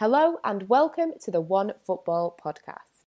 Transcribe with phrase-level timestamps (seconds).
[0.00, 3.04] Hello and welcome to the One Football podcast.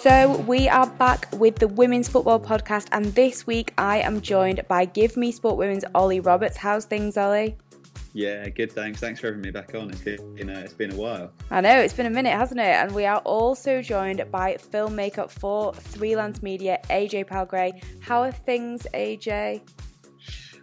[0.00, 4.66] So, we are back with the Women's Football Podcast, and this week I am joined
[4.66, 6.56] by Give Me Sport Women's Olly Roberts.
[6.56, 7.56] How's things, Olly?
[8.12, 8.72] Yeah, good.
[8.72, 9.00] Thanks.
[9.00, 9.90] Thanks for having me back on.
[9.90, 11.32] It's been uh, it's been a while.
[11.50, 12.64] I know it's been a minute, hasn't it?
[12.64, 17.80] And we are also joined by filmmaker for 3lance Media, AJ Pile-Gray.
[18.00, 19.60] How are things, AJ?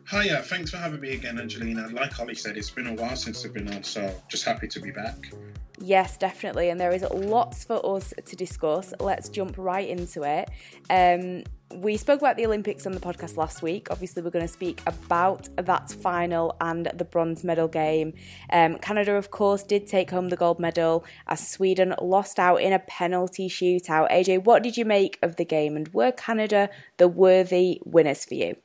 [0.09, 1.88] Hiya, thanks for having me again, Angelina.
[1.91, 4.80] Like Olly said, it's been a while since I've been on, so just happy to
[4.80, 5.34] be back.
[5.79, 6.70] Yes, definitely.
[6.70, 8.93] And there is lots for us to discuss.
[8.99, 10.49] Let's jump right into it.
[10.89, 11.43] Um,
[11.73, 13.88] we spoke about the Olympics on the podcast last week.
[13.89, 18.13] Obviously, we're going to speak about that final and the bronze medal game.
[18.52, 22.71] Um, Canada, of course, did take home the gold medal as Sweden lost out in
[22.71, 24.11] a penalty shootout.
[24.11, 28.35] AJ, what did you make of the game, and were Canada the worthy winners for
[28.35, 28.55] you?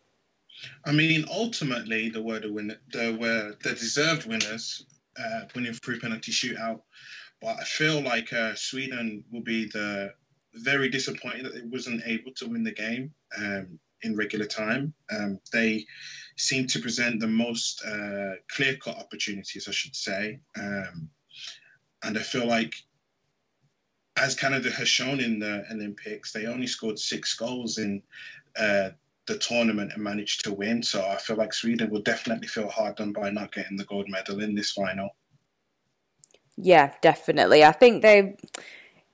[0.85, 4.85] I mean, ultimately, the were the winner, the were the deserved winners,
[5.19, 6.83] uh, winning through penalty shootout.
[7.41, 10.13] But I feel like uh, Sweden will be the
[10.55, 14.93] very disappointed that it wasn't able to win the game um, in regular time.
[15.11, 15.87] Um, they
[16.37, 20.41] seem to present the most uh, clear cut opportunities, I should say.
[20.59, 21.11] Um,
[22.03, 22.75] and I feel like,
[24.17, 28.03] as Canada has shown in the Olympics, they only scored six goals in
[28.59, 28.91] uh,
[29.31, 30.83] the tournament and managed to win.
[30.83, 34.09] So I feel like Sweden will definitely feel hard done by not getting the gold
[34.09, 35.11] medal in this final.
[36.57, 37.65] Yeah, definitely.
[37.65, 38.37] I think they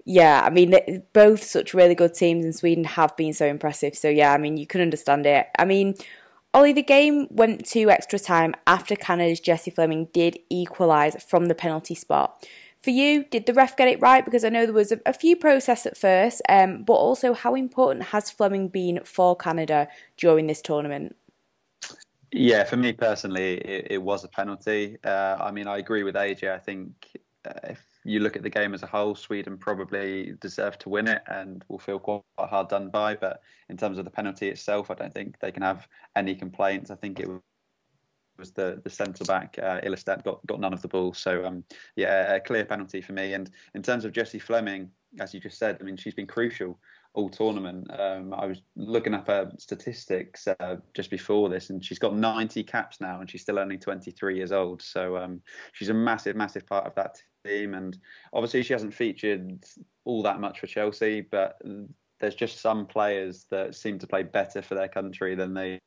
[0.08, 3.96] yeah, I mean, both such really good teams in Sweden have been so impressive.
[3.96, 5.48] So, yeah, I mean, you can understand it.
[5.58, 5.96] I mean,
[6.54, 11.56] Olly, the game went to extra time after Canada's Jessie Fleming did equalise from the
[11.56, 12.46] penalty spot.
[12.86, 14.24] For you, did the ref get it right?
[14.24, 17.56] Because I know there was a, a few protests at first, um, but also how
[17.56, 21.16] important has Fleming been for Canada during this tournament?
[22.30, 24.98] Yeah, for me personally, it, it was a penalty.
[25.02, 26.54] Uh, I mean, I agree with AJ.
[26.54, 27.08] I think
[27.44, 31.08] uh, if you look at the game as a whole, Sweden probably deserve to win
[31.08, 33.16] it and will feel quite hard done by.
[33.16, 36.92] But in terms of the penalty itself, I don't think they can have any complaints.
[36.92, 37.28] I think it
[38.38, 39.80] was the the centre back uh,
[40.24, 41.14] got got none of the ball.
[41.14, 41.64] So um,
[41.96, 43.34] yeah, a clear penalty for me.
[43.34, 46.78] And in terms of Jessie Fleming, as you just said, I mean she's been crucial
[47.16, 47.90] all tournament.
[47.98, 52.62] Um, I was looking up her statistics uh, just before this, and she's got 90
[52.62, 54.82] caps now, and she's still only 23 years old.
[54.82, 55.40] So um,
[55.72, 57.74] she's a massive, massive part of that team.
[57.74, 57.98] And
[58.34, 59.64] obviously, she hasn't featured
[60.04, 61.56] all that much for Chelsea, but
[62.20, 65.80] there's just some players that seem to play better for their country than they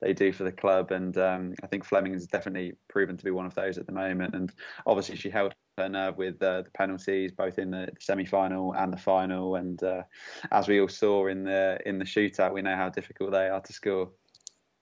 [0.00, 3.30] they do for the club, and um, I think Fleming has definitely proven to be
[3.30, 4.34] one of those at the moment.
[4.34, 4.52] And
[4.86, 8.96] obviously, she held her nerve with uh, the penalties, both in the semi-final and the
[8.96, 9.56] final.
[9.56, 10.02] And uh,
[10.50, 13.60] as we all saw in the in the shootout, we know how difficult they are
[13.60, 14.10] to score.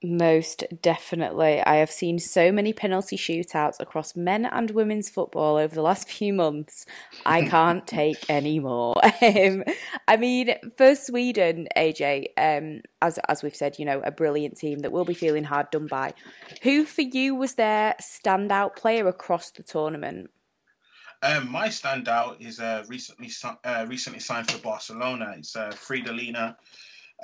[0.03, 1.61] Most definitely.
[1.61, 6.09] I have seen so many penalty shootouts across men and women's football over the last
[6.09, 6.85] few months.
[7.25, 8.95] I can't take any more.
[9.21, 9.63] Um,
[10.07, 14.79] I mean, for Sweden, AJ, um, as as we've said, you know, a brilliant team
[14.79, 16.13] that will be feeling hard done by.
[16.61, 20.29] Who for you was their standout player across the tournament?
[21.23, 23.31] Um, my standout is uh, recently
[23.63, 25.33] uh, recently signed for Barcelona.
[25.37, 26.55] It's uh, Fridolina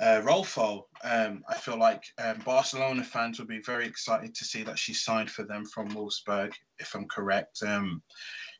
[0.00, 0.84] uh, Rolfo.
[1.04, 4.94] Um, I feel like um, Barcelona fans will be very excited to see that she
[4.94, 7.62] signed for them from Wolfsburg, if I'm correct.
[7.66, 8.02] Um,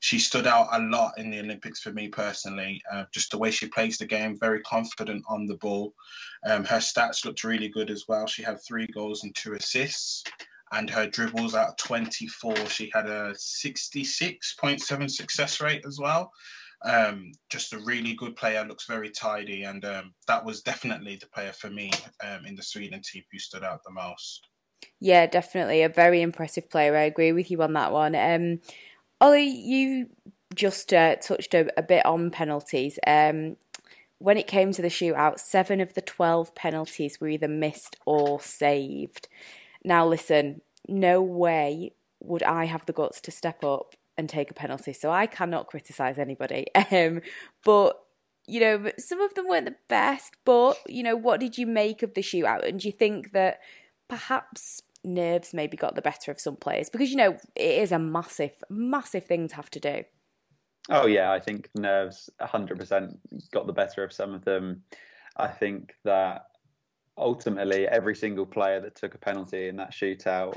[0.00, 2.82] she stood out a lot in the Olympics for me personally.
[2.92, 5.94] Uh, just the way she plays the game, very confident on the ball.
[6.44, 8.26] Um, her stats looked really good as well.
[8.26, 10.24] She had three goals and two assists.
[10.72, 16.32] And her dribbles out of 24, she had a 66.7 success rate as well.
[16.84, 21.28] Um, just a really good player, looks very tidy, and um, that was definitely the
[21.28, 21.90] player for me
[22.24, 24.48] um, in the Sweden team who stood out the most.
[25.00, 26.96] Yeah, definitely a very impressive player.
[26.96, 28.14] I agree with you on that one.
[28.14, 28.60] Um,
[29.20, 30.08] Olly, you
[30.54, 32.98] just uh, touched a, a, bit on penalties.
[33.06, 33.56] Um,
[34.18, 38.40] when it came to the shootout, seven of the 12 penalties were either missed or
[38.40, 39.28] saved.
[39.84, 44.54] Now, listen, no way would I have the guts to step up and take a
[44.54, 44.92] penalty.
[44.92, 46.66] So I cannot criticise anybody.
[46.92, 47.22] Um,
[47.64, 47.98] but
[48.46, 50.34] you know, some of them weren't the best.
[50.44, 52.68] But you know, what did you make of the shootout?
[52.68, 53.60] And do you think that
[54.08, 56.90] perhaps nerves maybe got the better of some players?
[56.90, 60.04] Because you know, it is a massive, massive thing to have to do.
[60.90, 63.16] Oh yeah, I think nerves 100%
[63.52, 64.82] got the better of some of them.
[65.36, 66.46] I think that
[67.16, 70.56] ultimately every single player that took a penalty in that shootout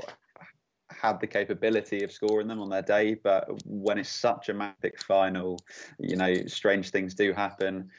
[1.00, 5.02] had the capability of scoring them on their day, but when it's such a magic
[5.02, 5.58] final,
[5.98, 7.90] you know, strange things do happen.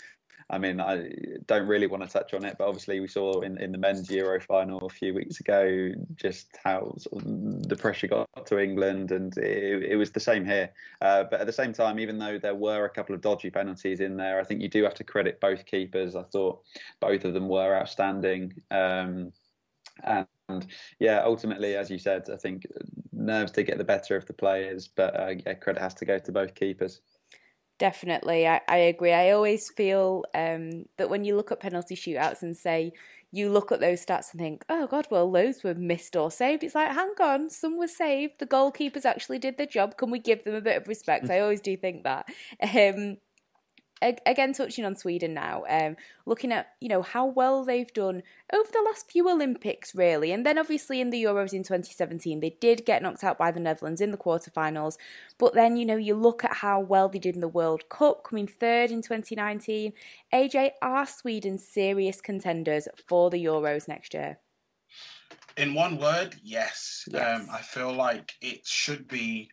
[0.49, 1.11] I mean, I
[1.45, 4.09] don't really want to touch on it, but obviously we saw in, in the men's
[4.09, 9.11] Euro final a few weeks ago just how sort of the pressure got to England,
[9.11, 10.69] and it, it was the same here.
[11.01, 13.99] Uh, but at the same time, even though there were a couple of dodgy penalties
[13.99, 16.15] in there, I think you do have to credit both keepers.
[16.15, 16.61] I thought
[17.01, 18.53] both of them were outstanding.
[18.71, 19.33] Um,
[20.03, 20.27] and
[20.99, 22.65] yeah, ultimately, as you said, I think
[23.11, 26.19] nerves did get the better of the players, but uh, yeah, credit has to go
[26.19, 27.01] to both keepers.
[27.79, 29.13] Definitely, I, I agree.
[29.13, 32.93] I always feel um, that when you look at penalty shootouts and say
[33.31, 36.63] you look at those stats and think, oh God, well, loads were missed or saved.
[36.63, 38.39] It's like, hang on, some were saved.
[38.39, 39.97] The goalkeepers actually did their job.
[39.97, 41.29] Can we give them a bit of respect?
[41.29, 42.27] I always do think that.
[42.77, 43.17] Um,
[44.01, 45.95] again touching on Sweden now, um,
[46.25, 48.23] looking at you know how well they've done
[48.53, 52.57] over the last few Olympics, really, and then obviously in the Euros in 2017 they
[52.61, 54.97] did get knocked out by the Netherlands in the quarterfinals,
[55.37, 58.23] but then you know you look at how well they did in the World Cup,
[58.23, 59.93] coming third in 2019.
[60.33, 64.39] AJ, are Sweden serious contenders for the Euros next year?
[65.57, 67.03] In one word, yes.
[67.11, 67.41] yes.
[67.41, 69.49] Um, I feel like it should be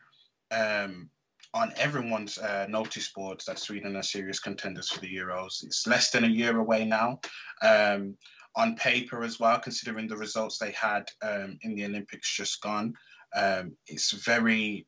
[0.50, 1.08] um,
[1.54, 5.62] on everyone's uh, notice boards that Sweden are serious contenders for the Euros.
[5.62, 7.20] It's less than a year away now.
[7.62, 8.16] Um,
[8.56, 12.92] on paper as well, considering the results they had um, in the Olympics just gone,
[13.34, 14.86] um, it's very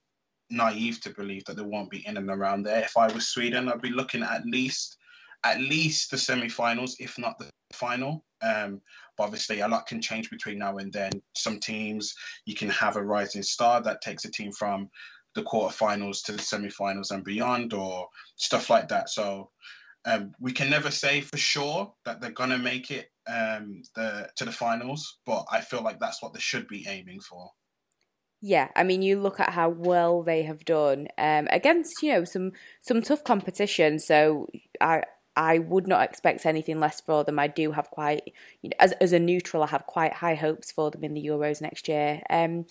[0.51, 2.83] naive to believe that they won't be in and around there.
[2.83, 4.99] If I was Sweden, I'd be looking at least
[5.45, 8.25] at least the semi-finals, if not the final.
[8.43, 8.81] Um,
[9.17, 11.11] but obviously, a lot can change between now and then.
[11.35, 12.15] Some teams
[12.45, 14.89] you can have a rising star that takes a team from
[15.37, 19.09] the quarterfinals to the semi-finals and beyond, or stuff like that.
[19.09, 19.51] So
[20.05, 24.45] um, we can never say for sure that they're gonna make it um, the to
[24.45, 27.51] the finals, but I feel like that's what they should be aiming for.
[28.41, 32.25] Yeah, I mean, you look at how well they have done um, against you know
[32.25, 33.99] some some tough competition.
[33.99, 34.49] So
[34.81, 35.03] I
[35.37, 37.39] I would not expect anything less for them.
[37.39, 38.33] I do have quite,
[38.63, 41.25] you know, as as a neutral, I have quite high hopes for them in the
[41.25, 42.23] Euros next year.
[42.31, 42.67] Um,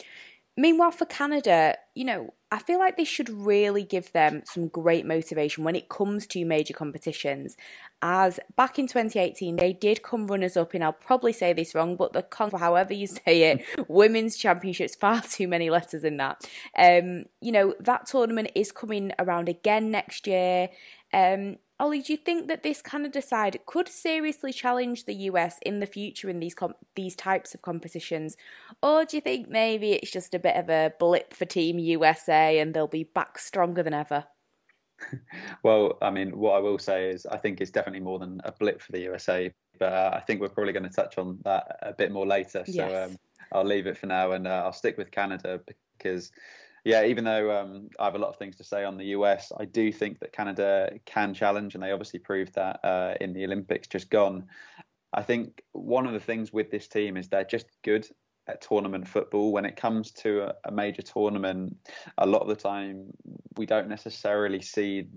[0.58, 5.06] Meanwhile, for Canada, you know, I feel like they should really give them some great
[5.06, 7.58] motivation when it comes to major competitions.
[8.02, 11.98] As back in 2018, they did come runners up in, I'll probably say this wrong,
[11.98, 16.50] but the con, however you say it, women's championships, far too many letters in that.
[16.78, 20.70] Um, you know, that tournament is coming around again next year.
[21.14, 25.80] Um, Olly, do you think that this Canada side could seriously challenge the US in
[25.80, 28.38] the future in these com- these types of competitions,
[28.82, 32.60] or do you think maybe it's just a bit of a blip for Team USA
[32.60, 34.26] and they'll be back stronger than ever?
[35.64, 38.54] well, I mean, what I will say is I think it's definitely more than a
[38.54, 41.78] blip for the USA, but uh, I think we're probably going to touch on that
[41.82, 42.64] a bit more later.
[42.66, 43.10] So yes.
[43.10, 43.18] um,
[43.52, 45.60] I'll leave it for now and uh, I'll stick with Canada
[45.98, 46.32] because
[46.86, 49.52] yeah, even though um, I have a lot of things to say on the US,
[49.60, 53.44] I do think that Canada can challenge, and they obviously proved that uh, in the
[53.44, 54.46] Olympics just gone.
[55.12, 58.08] I think one of the things with this team is they're just good
[58.48, 59.52] at tournament football.
[59.52, 61.76] When it comes to a, a major tournament,
[62.20, 63.08] a lot of the time
[63.58, 65.08] we don't necessarily see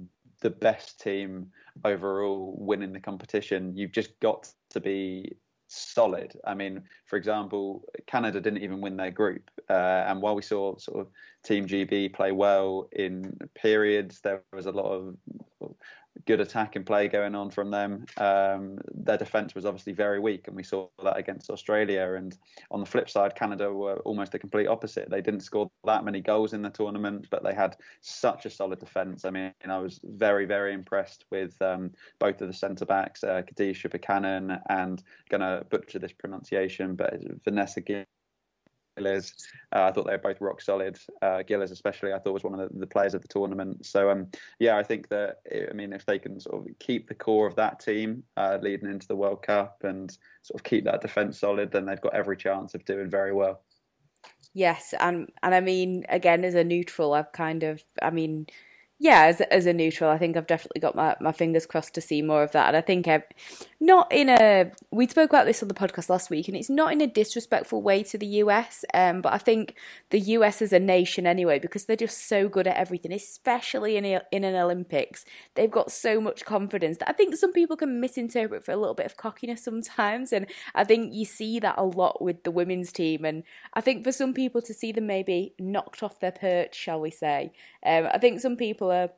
[0.41, 1.49] the best team
[1.85, 3.77] overall winning the competition.
[3.77, 5.37] You've just got to be
[5.69, 6.33] solid.
[6.45, 10.77] I mean, for example, Canada didn't even win their group, uh, and while we saw
[10.77, 11.09] sort of
[11.45, 15.17] Team GB play well in periods, there was a lot of
[16.29, 18.05] good attacking play going on from them.
[18.19, 22.13] Um, their defence was obviously very weak, and we saw that against Australia.
[22.19, 22.37] And
[22.71, 25.09] on the flip side, Canada were almost the complete opposite.
[25.09, 28.79] They didn't score that many goals in the tournament, but they had such a solid
[28.79, 29.25] defence.
[29.25, 33.41] I mean, I was very, very impressed with um, both of the centre backs, uh,
[33.43, 37.81] Kadeisha Buchanan and going to butcher this pronunciation, but Vanessa
[38.99, 39.33] Gill Gilles.
[39.75, 40.99] Uh, I thought they were both rock solid.
[41.23, 43.87] Uh, Gilles, especially, I thought was one of the, the, players of the tournament.
[43.87, 44.29] So, um,
[44.59, 45.39] yeah, I think that
[45.71, 48.91] I mean, if they can sort of keep the core of that team uh, leading
[48.91, 50.11] into the World Cup and
[50.43, 53.63] sort of keep that defence solid, then they've got every chance of doing very well.
[54.55, 58.47] Yes, and and I mean, again, as a neutral, I've kind of, I mean,
[59.01, 62.01] yeah, as as a neutral, I think I've definitely got my, my fingers crossed to
[62.01, 62.67] see more of that.
[62.67, 63.23] And I think I've
[63.79, 66.93] not in a we spoke about this on the podcast last week, and it's not
[66.93, 68.85] in a disrespectful way to the US.
[68.93, 69.77] Um, but I think
[70.11, 74.05] the US as a nation anyway, because they're just so good at everything, especially in
[74.05, 75.25] a, in an Olympics,
[75.55, 78.95] they've got so much confidence that I think some people can misinterpret for a little
[78.95, 80.33] bit of cockiness sometimes.
[80.33, 83.25] And I think you see that a lot with the women's team.
[83.25, 87.01] And I think for some people to see them maybe knocked off their perch, shall
[87.01, 87.53] we say,
[87.87, 89.11] um, I think some people are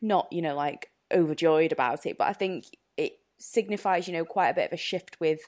[0.00, 4.48] not, you know, like overjoyed about it, but I think it signifies, you know, quite
[4.48, 5.40] a bit of a shift with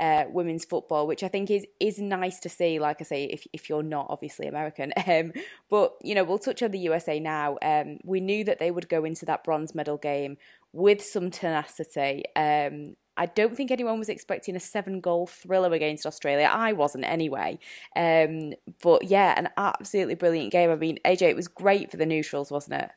[0.00, 2.78] uh, women's football, which I think is is nice to see.
[2.78, 5.32] Like I say, if if you're not obviously American, um,
[5.70, 7.58] but you know we'll touch on the USA now.
[7.62, 10.36] Um, we knew that they would go into that bronze medal game
[10.72, 12.24] with some tenacity.
[12.34, 16.50] Um, I don't think anyone was expecting a seven goal thriller against Australia.
[16.50, 17.60] I wasn't anyway.
[17.94, 20.70] Um, but yeah, an absolutely brilliant game.
[20.70, 22.90] I mean, AJ, it was great for the neutrals, wasn't it?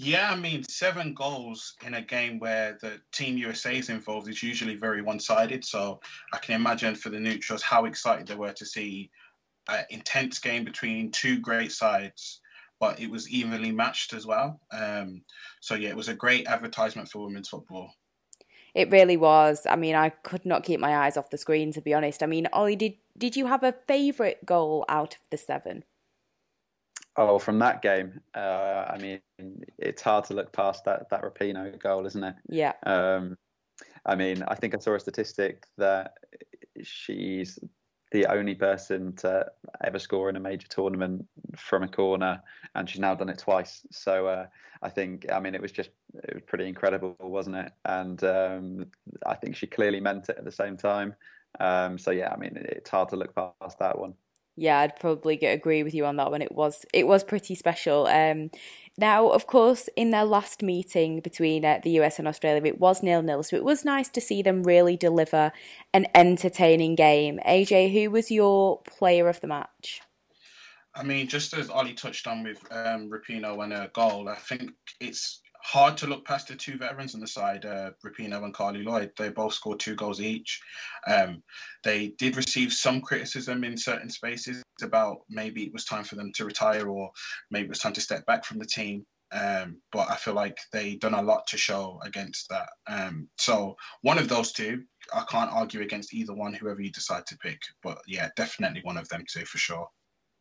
[0.00, 4.44] Yeah, I mean, seven goals in a game where the Team USA is involved is
[4.44, 5.64] usually very one sided.
[5.64, 5.98] So
[6.32, 9.10] I can imagine for the neutrals how excited they were to see
[9.68, 12.40] an intense game between two great sides,
[12.78, 14.60] but it was evenly matched as well.
[14.70, 15.22] Um,
[15.60, 17.92] so yeah, it was a great advertisement for women's football.
[18.76, 19.66] It really was.
[19.68, 22.22] I mean, I could not keep my eyes off the screen to be honest.
[22.22, 25.82] I mean, Olly, did did you have a favourite goal out of the seven?
[27.18, 29.20] Oh, from that game, uh, I mean,
[29.76, 32.36] it's hard to look past that that Rapinoe goal, isn't it?
[32.48, 32.74] Yeah.
[32.86, 33.36] Um,
[34.06, 36.12] I mean, I think I saw a statistic that
[36.80, 37.58] she's
[38.12, 39.46] the only person to
[39.82, 42.40] ever score in a major tournament from a corner,
[42.76, 43.84] and she's now done it twice.
[43.90, 44.46] So uh,
[44.82, 45.90] I think, I mean, it was just
[46.22, 47.72] it was pretty incredible, wasn't it?
[47.84, 48.86] And um,
[49.26, 51.16] I think she clearly meant it at the same time.
[51.58, 54.14] Um, so yeah, I mean, it's hard to look past that one
[54.58, 56.42] yeah, I'd probably agree with you on that one.
[56.42, 58.06] It was it was pretty special.
[58.06, 58.50] Um,
[58.96, 63.02] now, of course, in their last meeting between uh, the US and Australia, it was
[63.02, 65.52] nil nil, so it was nice to see them really deliver
[65.94, 67.38] an entertaining game.
[67.46, 70.00] AJ, who was your player of the match?
[70.94, 74.72] I mean, just as Olly touched on with um, Rapinoe and her goal, I think
[75.00, 78.82] it's hard to look past the two veterans on the side, uh, Rapinoe and Carli
[78.82, 79.10] Lloyd.
[79.18, 80.62] They both scored two goals each.
[81.06, 81.42] Um,
[81.84, 86.32] they did receive some criticism in certain spaces about maybe it was time for them
[86.36, 87.10] to retire or
[87.50, 89.04] maybe it was time to step back from the team.
[89.30, 92.70] Um, but I feel like they done a lot to show against that.
[92.86, 94.84] Um, so one of those two,
[95.14, 97.60] I can't argue against either one, whoever you decide to pick.
[97.82, 99.86] But yeah, definitely one of them two for sure.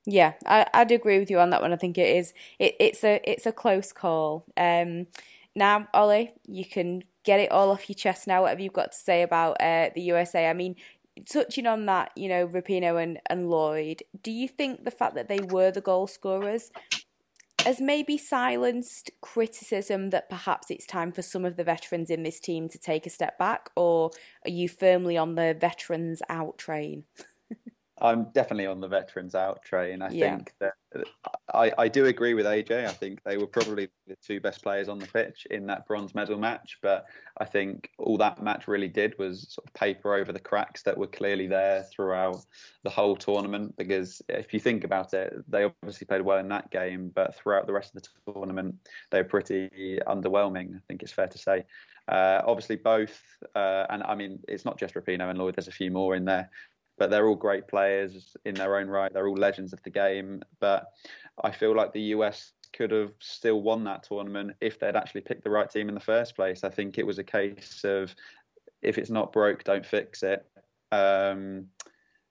[0.09, 1.73] Yeah, I, I'd agree with you on that one.
[1.73, 2.33] I think it is.
[2.59, 4.45] It, it's a it's a close call.
[4.55, 5.07] Um,
[5.53, 8.43] now, Olly, you can get it all off your chest now.
[8.43, 10.49] Whatever you've got to say about uh, the USA.
[10.49, 10.77] I mean,
[11.29, 14.01] touching on that, you know, Rapinoe and, and Lloyd.
[14.23, 16.71] Do you think the fact that they were the goal scorers
[17.65, 22.39] has maybe silenced criticism that perhaps it's time for some of the veterans in this
[22.39, 24.11] team to take a step back, or
[24.45, 27.03] are you firmly on the veterans out train?
[27.99, 30.01] I'm definitely on the veterans out train.
[30.01, 30.35] I yeah.
[30.35, 30.73] think that
[31.53, 32.85] I, I do agree with AJ.
[32.85, 36.13] I think they were probably the two best players on the pitch in that bronze
[36.13, 36.77] medal match.
[36.81, 37.05] But
[37.39, 40.97] I think all that match really did was sort of paper over the cracks that
[40.97, 42.37] were clearly there throughout
[42.83, 43.75] the whole tournament.
[43.77, 47.65] Because if you think about it, they obviously played well in that game, but throughout
[47.65, 48.75] the rest of the tournament,
[49.11, 50.75] they were pretty underwhelming.
[50.75, 51.65] I think it's fair to say.
[52.07, 53.19] Uh, obviously, both,
[53.53, 55.55] uh, and I mean, it's not just Rapinoe and Lloyd.
[55.55, 56.49] There's a few more in there
[56.97, 59.13] but they're all great players in their own right.
[59.13, 60.41] They're all legends of the game.
[60.59, 60.91] But
[61.43, 65.43] I feel like the US could have still won that tournament if they'd actually picked
[65.43, 66.63] the right team in the first place.
[66.63, 68.13] I think it was a case of
[68.81, 70.45] if it's not broke, don't fix it.
[70.91, 71.67] Um,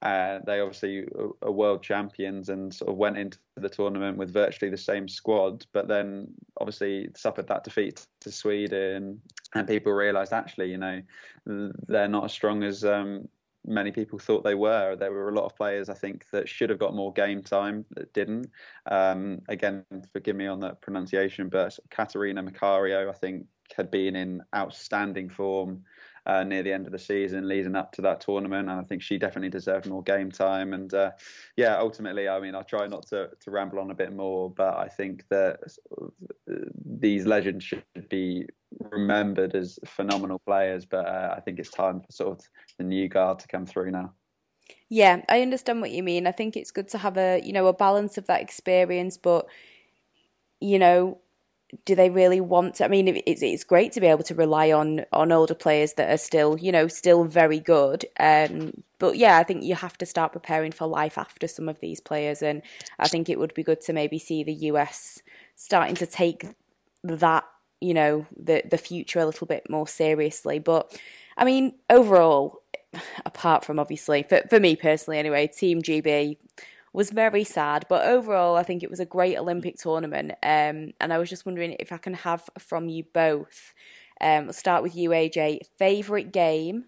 [0.02, 1.06] uh, they obviously
[1.42, 5.64] are world champions and sort of went into the tournament with virtually the same squad,
[5.72, 6.28] but then
[6.60, 9.20] obviously suffered that defeat to Sweden,
[9.54, 11.00] and people realised actually, you know,
[11.46, 13.26] they're not as strong as um,
[13.66, 14.96] many people thought they were.
[14.96, 17.84] There were a lot of players I think that should have got more game time
[17.90, 18.48] that didn't.
[18.90, 23.46] Um, again, forgive me on the pronunciation, but Catarina Macario I think
[23.76, 25.82] had been in outstanding form
[26.26, 29.02] uh, near the end of the season, leading up to that tournament, and I think
[29.02, 30.72] she definitely deserved more game time.
[30.72, 31.12] And uh,
[31.56, 34.76] yeah, ultimately, I mean, I try not to, to ramble on a bit more, but
[34.76, 35.60] I think that
[36.84, 38.46] these legends should be
[38.90, 40.84] remembered as phenomenal players.
[40.84, 43.92] But uh, I think it's time for sort of the new guard to come through
[43.92, 44.12] now.
[44.88, 46.26] Yeah, I understand what you mean.
[46.26, 49.46] I think it's good to have a you know a balance of that experience, but
[50.60, 51.18] you know
[51.84, 52.84] do they really want to?
[52.84, 56.10] I mean, it's it's great to be able to rely on on older players that
[56.10, 58.04] are still, you know, still very good.
[58.20, 61.80] Um, but yeah, I think you have to start preparing for life after some of
[61.80, 62.62] these players, and
[62.98, 65.22] I think it would be good to maybe see the US
[65.56, 66.46] starting to take
[67.02, 67.44] that,
[67.80, 70.60] you know, the the future a little bit more seriously.
[70.60, 70.98] But
[71.36, 72.62] I mean, overall,
[73.24, 76.36] apart from obviously for for me personally, anyway, Team GB
[76.96, 77.84] was very sad.
[77.88, 80.32] But overall, I think it was a great Olympic tournament.
[80.42, 83.74] Um, and I was just wondering if I can have from you both.
[84.20, 85.60] Um, let's start with you, AJ.
[85.78, 86.86] Favorite game?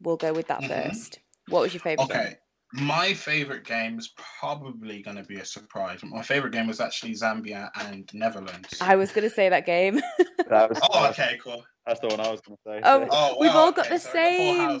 [0.00, 0.88] We'll go with that mm-hmm.
[0.88, 1.18] first.
[1.48, 2.24] What was your favorite okay.
[2.24, 2.34] game?
[2.72, 6.00] my favorite game is probably going to be a surprise.
[6.04, 8.76] My favorite game was actually Zambia and Netherlands.
[8.80, 10.00] I was going to say that game.
[10.48, 11.62] That was, oh, okay, cool.
[11.86, 12.80] That's the one I was going to say.
[12.82, 14.80] Oh, Oh, We've all got okay, the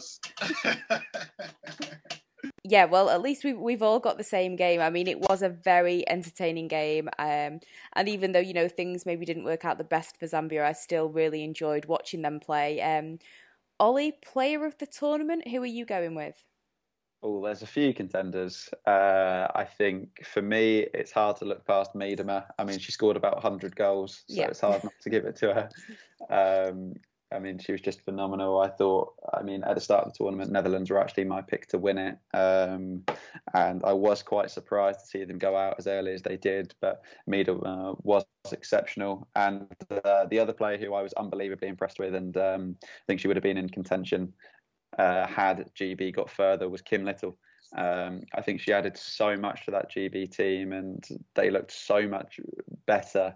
[0.70, 1.00] same.
[2.68, 4.80] yeah, well, at least we've we've all got the same game.
[4.80, 7.60] I mean, it was a very entertaining game, um,
[7.94, 10.72] and even though you know things maybe didn't work out the best for Zambia, I
[10.72, 12.80] still really enjoyed watching them play.
[12.82, 13.18] Um,
[13.80, 16.44] Olly, player of the tournament, who are you going with?
[17.22, 18.68] Oh, there's a few contenders.
[18.86, 22.46] Uh, I think for me, it's hard to look past Miedema.
[22.58, 24.48] I mean, she scored about 100 goals, so Yeah.
[24.48, 25.68] it's hard not to give it to her.
[26.30, 26.94] Um,
[27.30, 28.60] I mean, she was just phenomenal.
[28.60, 31.66] I thought, I mean, at the start of the tournament, Netherlands were actually my pick
[31.68, 32.16] to win it.
[32.32, 33.04] Um,
[33.52, 36.74] and I was quite surprised to see them go out as early as they did.
[36.80, 39.28] But Miedema was exceptional.
[39.36, 43.20] And uh, the other player who I was unbelievably impressed with, and um, I think
[43.20, 44.32] she would have been in contention
[44.98, 47.36] uh, had GB got further was Kim Little.
[47.76, 52.08] Um, I think she added so much to that GB team, and they looked so
[52.08, 52.40] much
[52.86, 53.34] better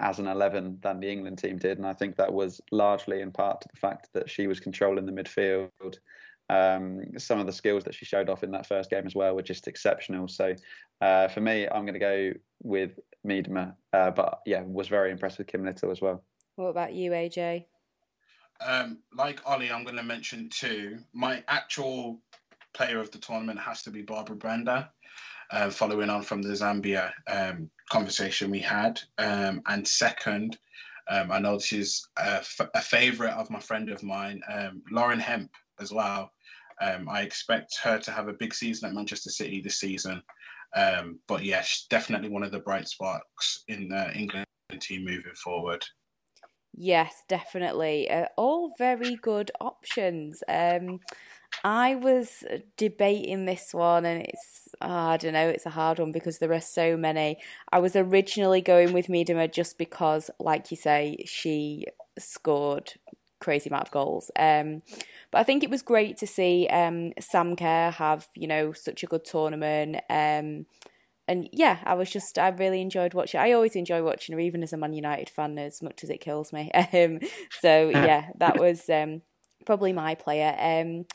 [0.00, 1.78] as an 11 than the England team did.
[1.78, 5.06] And I think that was largely in part to the fact that she was controlling
[5.06, 5.98] the midfield.
[6.50, 9.34] Um, some of the skills that she showed off in that first game as well
[9.34, 10.28] were just exceptional.
[10.28, 10.54] So
[11.00, 12.32] uh, for me, I'm going to go
[12.62, 16.22] with Miedema, uh, but yeah, was very impressed with Kim Little as well.
[16.56, 17.64] What about you, AJ?
[18.60, 20.98] um, like Olly, I'm going to mention two.
[21.12, 22.20] My actual
[22.72, 24.90] player of the tournament has to be Barbra Banda,
[25.50, 29.00] uh, following on from the Zambia um, conversation we had.
[29.18, 30.58] Um, and second,
[31.08, 34.82] um, I know this is a, f- a favorite of my friend of mine, um,
[34.90, 36.30] Lauren Hemp, as well.
[36.80, 40.22] Um, I expect her to have a big season at Manchester City this season.
[40.74, 44.46] Um, but yeah, definitely one of the bright sparks in the England
[44.80, 45.84] team moving forward.
[46.76, 48.10] Yes, definitely.
[48.10, 50.42] Uh, all very good options.
[50.48, 50.98] Um,
[51.62, 52.44] I was
[52.76, 56.52] debating this one, and it's oh, I don't know, it's a hard one because there
[56.52, 57.38] are so many.
[57.70, 61.86] I was originally going with Miedema just because, like you say, she
[62.18, 62.94] scored
[63.40, 64.30] crazy amount of goals.
[64.36, 64.82] Um,
[65.30, 69.02] but I think it was great to see um, Sam Kerr have you know such
[69.02, 69.96] a good tournament.
[70.08, 70.66] Um,
[71.26, 73.40] and yeah, I was just I really enjoyed watching.
[73.40, 76.20] I always enjoy watching her, even as a Man United fan, as much as it
[76.20, 76.70] kills me.
[76.92, 77.20] Um,
[77.60, 79.22] so yeah, that was um,
[79.64, 80.54] probably my player.
[80.58, 81.06] Um,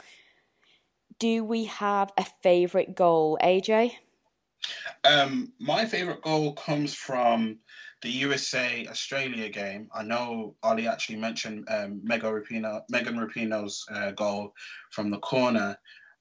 [1.20, 3.94] do we have a favourite goal, AJ?
[5.04, 7.60] Um, my favorite goal comes from
[8.02, 9.89] the USA Australia game.
[9.93, 14.54] I know Olly actually mentioned um, Megan Rapinoe's uh, goal
[14.91, 15.78] from the corner.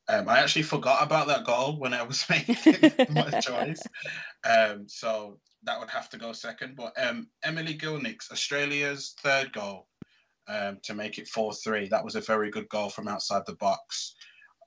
[0.09, 2.57] Um, I actually forgot about that goal when I was making
[3.11, 3.83] my choice.
[4.44, 6.77] Um, so that would have to go second.
[6.77, 9.87] But um, Emily Gielnik's Australia's third goal
[10.49, 11.88] um, to make it 4 3.
[11.88, 14.14] That was a very good goal from outside the box.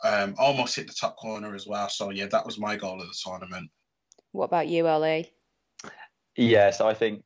[0.03, 1.89] Um, almost hit the top corner as well.
[1.89, 3.69] So, yeah, that was my goal of the tournament.
[4.31, 5.31] What about you, Olly?
[6.35, 7.23] Yeah, so I think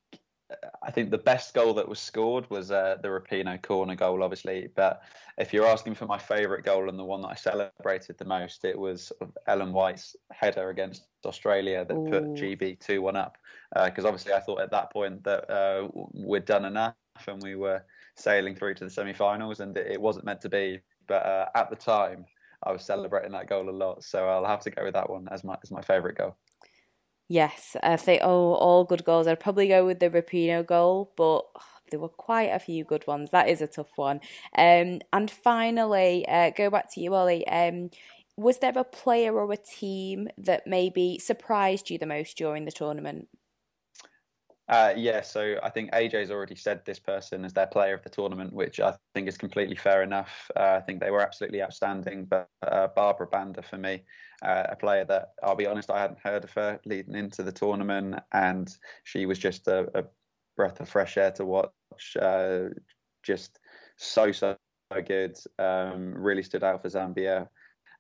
[0.83, 4.67] I think the best goal that was scored was uh, the Rapinoe corner goal, obviously.
[4.75, 5.01] But
[5.37, 8.63] if you're asking for my favourite goal and the one that I celebrated the most,
[8.63, 9.11] it was
[9.47, 13.37] Ellen White's header against Australia that put GB two one up.
[13.73, 16.95] Because obviously I thought at that point that uh, we'd done enough
[17.27, 17.83] and we were
[18.15, 20.79] sailing through to the semi-finals, and it, it wasn't meant to be.
[21.07, 22.25] But uh, at the time,
[22.65, 25.27] I was celebrating that goal a lot, so I'll have to go with that one
[25.31, 26.35] as my as my favourite goal.
[27.27, 29.27] Yes, I think oh, all good goals.
[29.27, 31.45] I'd probably go with the Rapinoe goal, but
[31.89, 33.31] there were quite a few good ones.
[33.31, 34.19] That is a tough one.
[34.57, 37.47] Um, and finally, uh, go back to you, Olly.
[37.47, 37.89] Um,
[38.37, 42.71] was there a player or a team that maybe surprised you the most during the
[42.71, 43.27] tournament?
[44.67, 48.09] Uh, yeah, so I think AJ's already said this person as their player of the
[48.09, 50.49] tournament, which I think is completely fair enough.
[50.55, 52.25] Uh, I think they were absolutely outstanding.
[52.25, 54.03] But uh, Barbra Banda for me,
[54.41, 57.51] uh, a player that I'll be honest, I hadn't heard of her leading into the
[57.51, 60.03] tournament, and she was just a, a
[60.57, 62.17] breath of fresh air to watch.
[62.19, 62.69] Uh,
[63.21, 63.59] just
[63.97, 64.55] so so
[65.05, 65.37] good.
[65.59, 67.47] Um, really stood out for Zambia.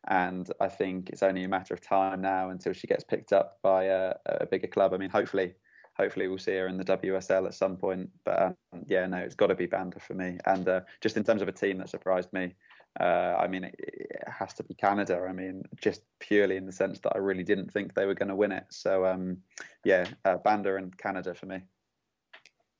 [0.07, 3.57] And I think it's only a matter of time now until she gets picked up
[3.63, 4.93] by a, a bigger club.
[4.93, 5.55] I mean, hopefully,
[5.97, 8.09] hopefully we'll see her in the WSL at some point.
[8.23, 8.55] But um,
[8.87, 10.37] yeah, no, it's got to be Banda for me.
[10.45, 12.53] And uh, just in terms of a team that surprised me,
[12.99, 15.25] uh, I mean, it, it, has to be Canada.
[15.27, 18.29] I mean, just purely in the sense that I really didn't think they were going
[18.29, 18.65] to win it.
[18.69, 19.37] So um,
[19.83, 21.61] yeah, uh, Banda and Canada for me.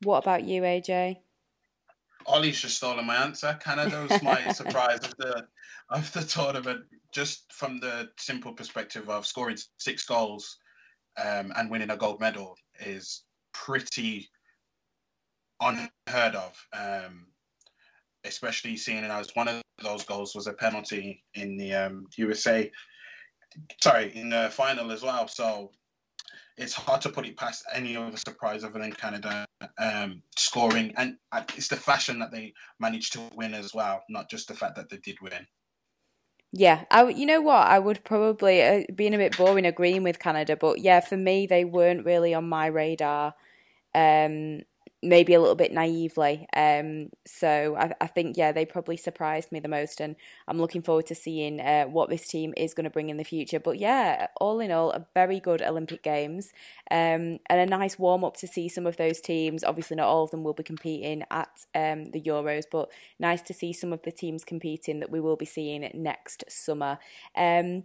[0.03, 1.17] What about you, AJ?
[2.27, 3.57] Olly's just stolen my answer.
[3.61, 5.47] Canada was my surprise of the
[5.89, 10.57] of the tournament, just from the simple perspective of scoring six goals
[11.23, 14.29] um, and winning a gold medal is pretty
[15.61, 16.67] unheard of.
[16.73, 17.27] Um,
[18.23, 22.71] especially seeing as one of those goals was a penalty in the um, USA
[23.81, 25.27] sorry, in the final as well.
[25.27, 25.71] So
[26.57, 29.45] it's hard to put it past any other surprise other than Canada
[29.77, 31.17] um, scoring, and
[31.55, 34.89] it's the fashion that they managed to win as well, not just the fact that
[34.89, 35.45] they did win.
[36.57, 37.67] Yeah, I, you know what?
[37.67, 41.47] I would probably, uh, being a bit boring, agreeing with Canada, but yeah, for me,
[41.47, 43.33] they weren't really on my radar.
[43.95, 44.61] Um,
[45.03, 46.47] maybe a little bit naively.
[46.55, 50.15] Um, so I, I, think, yeah, they probably surprised me the most, and
[50.47, 53.23] I'm looking forward to seeing uh, what this team is going to bring in the
[53.23, 53.59] future.
[53.59, 56.51] But yeah, all in all, a very good Olympic Games,
[56.91, 59.63] um, and a nice warm up to see some of those teams.
[59.63, 63.53] Obviously, not all of them will be competing at um, the Euros, but nice to
[63.53, 66.97] see some of the teams competing that we will be seeing next summer.
[67.35, 67.83] Um,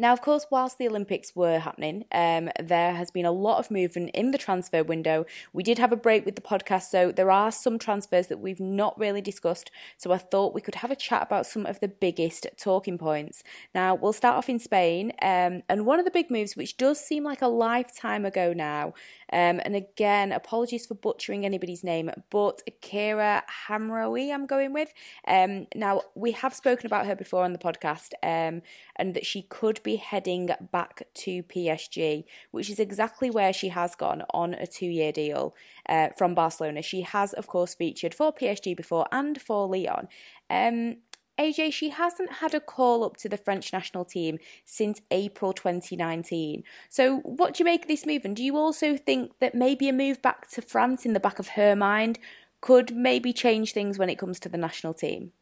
[0.00, 3.70] now, of course, whilst the Olympics were happening, um, there has been a lot of
[3.70, 5.26] movement in the transfer window.
[5.52, 8.60] We did have a break with the podcast, so there are some transfers that we've
[8.60, 9.70] not really discussed.
[9.98, 13.44] So I thought we could have a chat about some of the biggest talking points.
[13.74, 16.98] Now, we'll start off in Spain, um, and one of the big moves, which does
[16.98, 18.94] seem like a lifetime ago now,
[19.32, 24.92] um, and again, apologies for butchering anybody's name, but Kheira Hamraoui, I'm going with.
[25.28, 28.62] Um, now, we have spoken about her before on the podcast, um,
[28.96, 33.94] and that she could be heading back to PSG, which is exactly where she has
[33.94, 35.54] gone on a two year deal
[35.88, 36.82] uh, from Barcelona.
[36.82, 40.08] She has, of course, featured for PSG before and for Lyon.
[40.48, 40.96] Um,
[41.40, 46.62] AJ, she hasn't had a call up to the French national team since April 2019.
[46.90, 48.26] So, what do you make of this move?
[48.26, 51.38] And do you also think that maybe a move back to France in the back
[51.38, 52.18] of her mind
[52.60, 55.32] could maybe change things when it comes to the national team?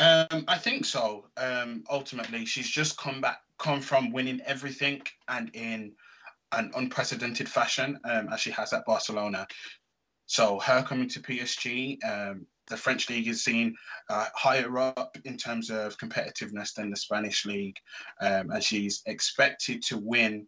[0.00, 1.26] Um, I think so.
[1.36, 5.92] Um, ultimately, she's just come back, come from winning everything and in
[6.52, 9.46] an unprecedented fashion, um, as she has at Barcelona.
[10.24, 13.76] So her coming to PSG, um, the French league is seen
[14.08, 17.76] uh, higher up in terms of competitiveness than the Spanish league,
[18.22, 20.46] um, and she's expected to win.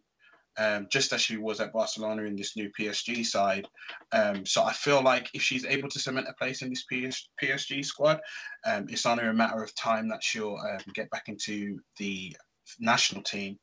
[0.57, 3.65] Um, just as she was at Barcelona in this new PSG side.
[4.11, 7.27] Um, so I feel like if she's able to cement a place in this PS-
[7.41, 8.19] PSG squad,
[8.63, 12.35] um, it's only a matter of time that she'll um, get back into the
[12.79, 13.57] national team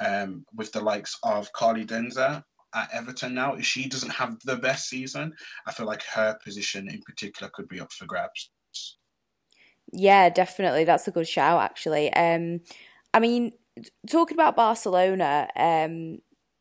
[0.00, 2.42] um, with the likes of Carly Denza
[2.74, 3.54] at Everton now.
[3.54, 5.32] If she doesn't have the best season,
[5.66, 8.50] I feel like her position in particular could be up for grabs.
[9.92, 10.84] Yeah, definitely.
[10.84, 12.12] That's a good shout, actually.
[12.12, 12.60] Um,
[13.12, 13.52] I mean,
[14.10, 16.18] talking about Barcelona, um,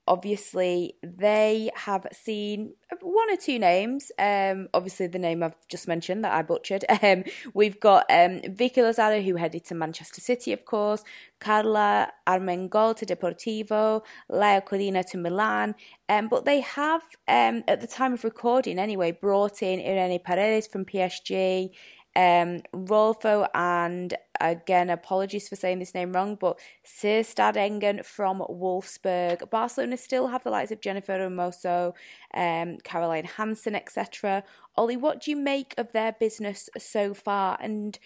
[0.07, 4.11] obviously they have seen one or two names.
[4.19, 6.85] Um, obviously the name I've just mentioned that I butchered.
[7.03, 11.03] Um, we've got um, Vicky Losada who headed to Manchester City, of course.
[11.39, 15.75] Carla Armengol to Deportivo, Laia Codina to Milan.
[16.07, 20.67] Um, but they have, um, at the time of recording anyway, brought in Irene Paredes
[20.67, 21.71] from PSG
[22.15, 29.49] um, Rolfo and again, apologies for saying this name wrong, but Syrstad Engen from Wolfsburg.
[29.49, 31.93] Barcelona still have the likes of Jennifer Hermoso,
[32.33, 34.43] um, Caroline Hansen, etc.
[34.75, 37.57] Olly, what do you make of their business so far?
[37.59, 37.97] And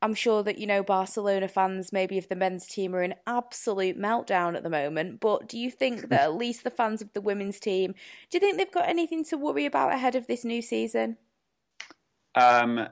[0.00, 3.98] I'm sure that, you know, Barcelona fans, maybe if the men's team are in absolute
[3.98, 7.20] meltdown at the moment, but do you think that at least the fans of the
[7.20, 7.92] women's team,
[8.30, 11.18] do you think they've got anything to worry about ahead of this new season?
[12.34, 12.88] Um,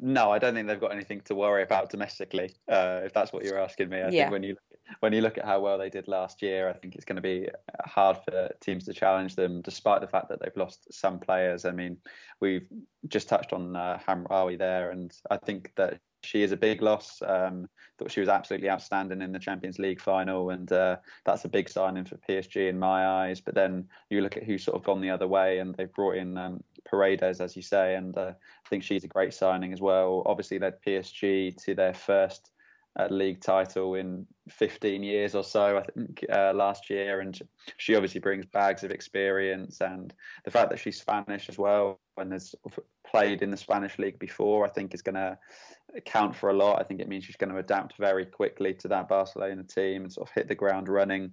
[0.00, 2.54] no, I don't think they've got anything to worry about domestically.
[2.68, 4.24] Uh, if that's what you're asking me, I yeah.
[4.24, 4.56] think when you
[5.00, 7.22] when you look at how well they did last year, I think it's going to
[7.22, 7.48] be
[7.84, 11.64] hard for teams to challenge them, despite the fact that they've lost some players.
[11.64, 11.96] I mean,
[12.40, 12.66] we've
[13.08, 17.22] just touched on uh, Hamraoui there, and I think that she is a big loss.
[17.24, 21.48] Um, thought she was absolutely outstanding in the Champions League final, and uh, that's a
[21.48, 23.40] big signing for PSG in my eyes.
[23.40, 26.16] But then you look at who's sort of gone the other way, and they've brought
[26.16, 29.80] in um, Paredes, as you say, and uh, I think she's a great signing as
[29.80, 30.22] well.
[30.26, 32.50] Obviously, led PSG to their first
[32.98, 37.20] uh, league title in 15 years or so, I think, uh, last year.
[37.20, 37.38] And
[37.76, 39.80] she obviously brings bags of experience.
[39.80, 42.54] And the fact that she's Spanish as well and has
[43.06, 45.38] played in the Spanish league before, I think is going to
[46.04, 46.80] count for a lot.
[46.80, 50.12] I think it means she's going to adapt very quickly to that Barcelona team and
[50.12, 51.32] sort of hit the ground running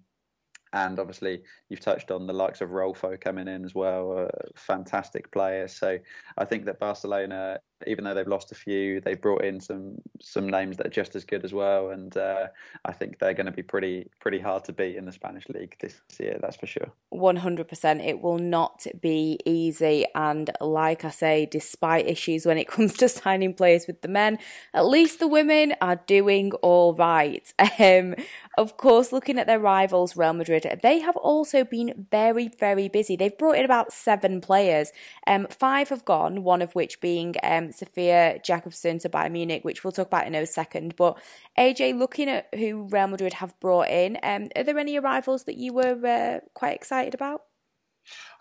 [0.74, 5.32] and obviously you've touched on the likes of Rolfo coming in as well, uh, fantastic
[5.32, 5.78] players.
[5.78, 5.98] So
[6.38, 10.48] I think that Barcelona, even though they've lost a few, they've brought in some some
[10.48, 12.48] names that are just as good as well, and uh,
[12.86, 15.76] I think they're going to be pretty pretty hard to beat in the Spanish league
[15.80, 16.38] this year.
[16.42, 16.92] That's for sure.
[17.10, 22.58] One hundred percent, it will not be easy, and like I say, despite issues when
[22.58, 24.40] it comes to signing players with the men,
[24.74, 27.52] at least the women are doing all right.
[27.82, 28.16] Um,
[28.58, 33.16] of course, looking at their rivals, Real Madrid, they have also been very, very busy.
[33.16, 34.92] They've brought in about seven players.
[35.26, 39.64] Um, five have gone, one of which being um, um, Sofia Jakobsson to Bayern Munich,
[39.64, 40.96] which we'll talk about in a second.
[40.96, 41.18] But
[41.58, 45.58] AJ, looking at who Real Madrid have brought in, um, are there any arrivals that
[45.58, 47.42] you were uh, quite excited about?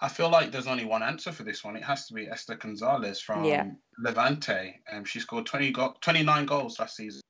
[0.01, 1.77] I feel like there's only one answer for this one.
[1.77, 3.67] It has to be Esther Gonzalez from yeah.
[3.99, 4.81] Levante.
[4.91, 7.21] Um, she scored 20 go- 29 goals last season,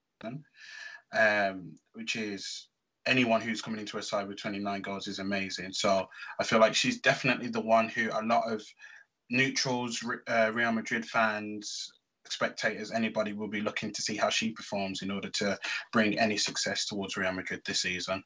[1.13, 2.69] um, which is
[3.07, 5.73] anyone who's coming into a side with 29 goals is amazing.
[5.73, 6.09] So
[6.39, 8.63] I feel like she's definitely the one who a lot of
[9.31, 11.93] neutrals, uh, Real Madrid fans,
[12.29, 15.59] spectators, anybody will be looking to see how she performs in order to
[15.93, 18.23] bring any success towards Real Madrid this season.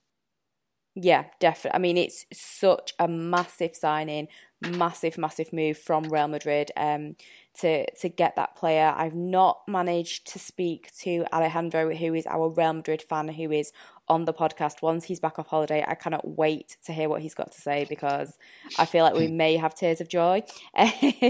[0.97, 1.77] Yeah, definitely.
[1.77, 4.29] I mean, it's such a massive signing,
[4.61, 7.17] massive, massive move from Real Madrid um,
[7.61, 8.95] to to get that player.
[8.97, 13.73] I've not managed to speak to Alejandro, who is our Real Madrid fan, who is
[14.09, 15.85] on the podcast once he's back off holiday.
[15.87, 18.38] I cannot wait to hear what he's got to say because
[18.79, 20.43] I feel like we may have tears of joy.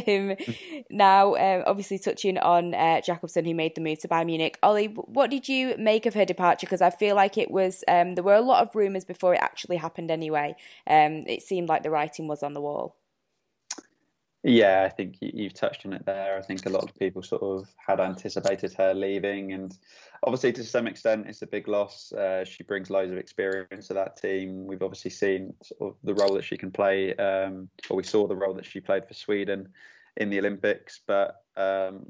[0.07, 0.37] Um,
[0.91, 4.59] now, um, obviously, touching on uh, Jakobsson, who made the move to Bayern Munich.
[4.63, 6.67] Olly, what did you make of her departure?
[6.67, 9.41] Because I feel like it was, um, there were a lot of rumours before it
[9.41, 10.57] actually happened anyway.
[10.87, 12.97] Um, it seemed like the writing was on the wall.
[14.47, 16.37] Yeah, I think you've touched on it there.
[16.37, 19.77] I think a lot of people sort of had anticipated her leaving, and
[20.23, 22.13] obviously to some extent it's a big loss.
[22.13, 24.67] Uh, she brings loads of experience to that team.
[24.67, 28.27] We've obviously seen sort of the role that she can play, um, or we saw
[28.27, 29.71] the role that she played for Sweden
[30.19, 31.01] in the Olympics.
[31.07, 32.05] But um,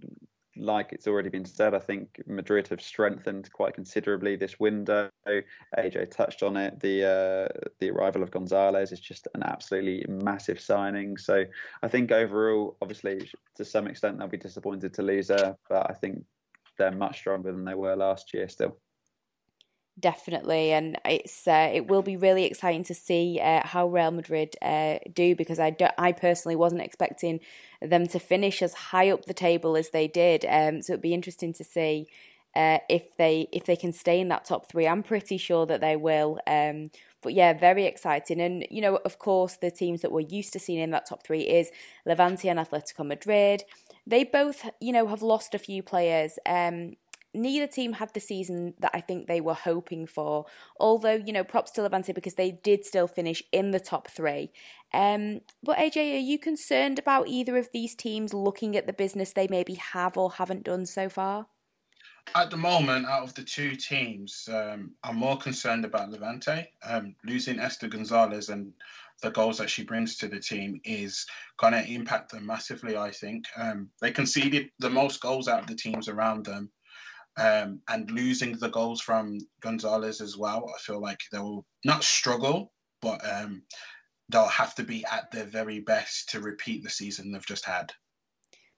[0.57, 5.11] like it's already been said, I think Madrid have strengthened quite considerably this window.
[5.27, 6.81] AJ touched on it.
[6.81, 11.17] The uh, the arrival of Gonzalez is just an absolutely massive signing.
[11.17, 11.45] So
[11.83, 15.95] I think overall, obviously, to some extent, they'll be disappointed to lose her, but I
[15.95, 16.25] think
[16.79, 18.77] they're much stronger than they were last year still
[19.99, 24.57] definitely and it's uh, it will be really exciting to see uh, how Real Madrid
[24.61, 27.41] uh, do because I do, I personally wasn't expecting
[27.81, 31.15] them to finish as high up the table as they did um, so it'd be
[31.15, 32.09] interesting to see
[32.57, 35.81] uh, if they if they can stay in that top 3 I'm pretty sure that
[35.81, 36.91] they will um,
[37.25, 38.41] but yeah very exciting.
[38.41, 41.25] And you know of course the teams that we're used to seeing in that top
[41.25, 41.71] 3 is
[42.07, 43.65] Levante and Atletico Madrid.
[44.07, 46.95] They both you know have lost a few players um,
[47.35, 50.47] neither team had the season that I think they were hoping for.
[50.79, 54.51] Although, you know, props to Levante because they did still finish in the top three.
[54.93, 59.33] Um, but AJ, are you concerned about either of these teams looking at the business
[59.33, 61.47] they maybe have or haven't done so far?
[62.35, 66.71] At the moment, out of the two teams, um, I'm more concerned about Levante.
[66.83, 68.73] Um, losing Esther Gonzalez and
[69.23, 71.27] the goals that she brings to the team is
[71.59, 73.47] going to impact them massively, I think.
[73.57, 76.71] Um, they conceded the most goals out of the teams around them
[77.37, 82.05] um, and losing the goals from Gonzalez as well, I feel like they will not
[82.05, 83.63] struggle, but um,
[84.29, 87.93] they'll have to be at their very best to repeat the season they've just had.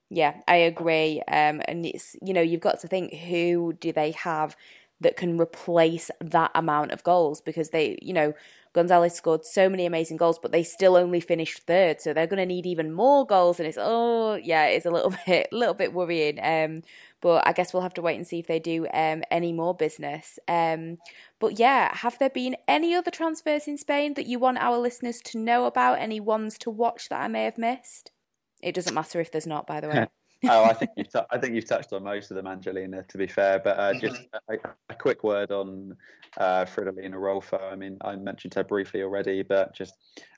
[0.09, 1.21] Yeah, I agree.
[1.27, 4.57] Um, and it's you know you've got to think who do they have
[5.01, 8.33] that can replace that amount of goals because they you know
[8.77, 12.47] Gonzalez scored so many amazing goals, but they still only finished third, so they're going
[12.47, 13.59] to need even more goals.
[13.59, 16.39] And it's oh yeah, it's a little bit little bit worrying.
[16.43, 16.83] Um,
[17.23, 19.75] but I guess we'll have to wait and see if they do um, any more
[19.75, 20.39] business.
[20.47, 20.99] Um,
[21.41, 25.23] but yeah, have there been any other transfers in Spain that you want our listeners
[25.23, 25.99] to know about?
[25.99, 28.13] Any ones to watch that I may have missed?
[28.63, 30.07] It doesn't matter if there's not, by the way.
[30.49, 33.03] oh, I think you've t- I think you've touched on most of them, Angelina.
[33.03, 34.55] To be fair, but uh, just mm-hmm.
[34.55, 35.97] a, a, quick word on
[36.37, 37.61] uh, Fridolina Rolfo.
[37.61, 39.95] I mean, I mentioned her briefly already, but just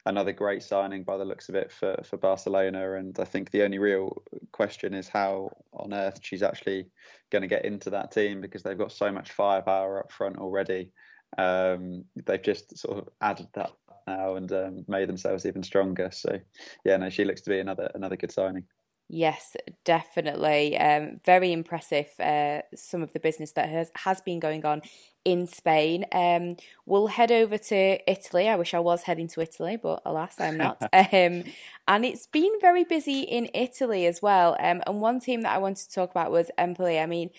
[0.07, 2.95] another great signing by the looks of it for for Barcelona.
[2.95, 6.87] And I think the only real question is how on earth she's actually
[7.31, 10.91] going to get into that team because they've got so much firepower up front already.
[11.37, 13.71] Um, they've just sort of added that
[14.07, 16.11] now and um, made themselves even stronger.
[16.13, 16.39] So,
[16.85, 18.65] yeah, no, she looks to be another another good signing.
[19.11, 20.79] Yes, definitely.
[20.79, 22.09] Um, very impressive.
[22.21, 24.83] Uh, some of the business that has has been going on
[25.25, 26.05] in Spain.
[26.13, 28.49] Um, we'll head over to Italy.
[28.49, 30.83] I wish I was heading to Italy, but alas, I'm not.
[30.93, 31.45] um,
[31.89, 34.57] and it's been very busy in Italy as well.
[34.61, 36.99] Um, and one team that I wanted to talk about was Empoli.
[36.99, 37.31] I mean,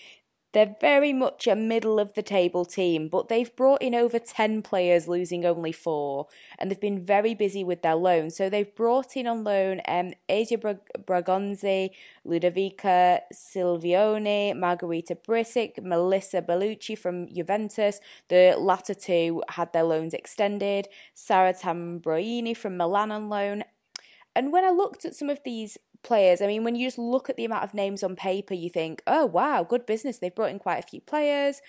[0.52, 4.62] they're very much a middle of the table team, but they've brought in over 10
[4.62, 6.26] players, losing only four,
[6.58, 8.36] and they've been very busy with their loans.
[8.36, 11.90] So they've brought in on loan um, Asia Bragonzi,
[12.26, 18.00] Ludovica Silvioni, Margherita Brisic, Melissa Bellucci from Juventus.
[18.28, 20.88] The latter two had their loans extended.
[21.14, 23.62] Sara Tamborini from Milan on loan.
[24.34, 26.40] And when I looked at some of these players.
[26.40, 29.02] I mean, when you just look at the amount of names on paper, you think,
[29.06, 30.18] oh, wow, good business.
[30.18, 31.60] They've brought in quite a few players,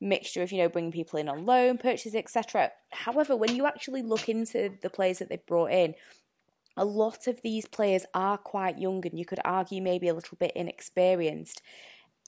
[0.00, 2.70] mixture of, you know, bringing people in on loan, purchases, etc.
[2.90, 5.94] However, when you actually look into the players that they've brought in,
[6.76, 10.36] a lot of these players are quite young and you could argue maybe a little
[10.38, 11.62] bit inexperienced.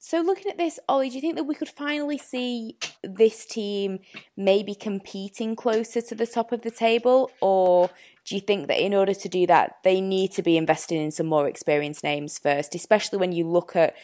[0.05, 4.01] So, looking at this, Olly, do you think that we could finally see this team
[4.37, 7.31] maybe competing closer to the top of the table?
[7.41, 7.89] Or
[8.25, 11.13] do you think that in order to do that, they need to be investing in
[11.13, 13.95] some more experienced names first, especially when you look at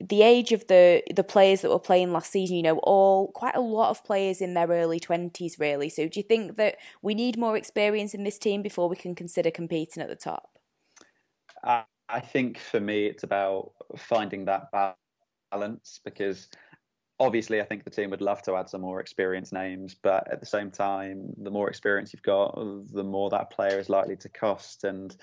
[0.00, 3.56] the age of the the players that were playing last season, you know, all quite
[3.56, 5.90] a lot of players in their early twenties, really.
[5.90, 9.14] So, do you think that we need more experience in this team before we can
[9.14, 10.58] consider competing at the top?
[11.62, 14.96] I think for me, it's about finding that balance
[16.04, 16.48] because
[17.18, 20.40] obviously, I think the team would love to add some more experienced names, but at
[20.40, 22.54] the same time, the more experience you've got,
[22.92, 24.84] the more that player is likely to cost.
[24.84, 25.16] And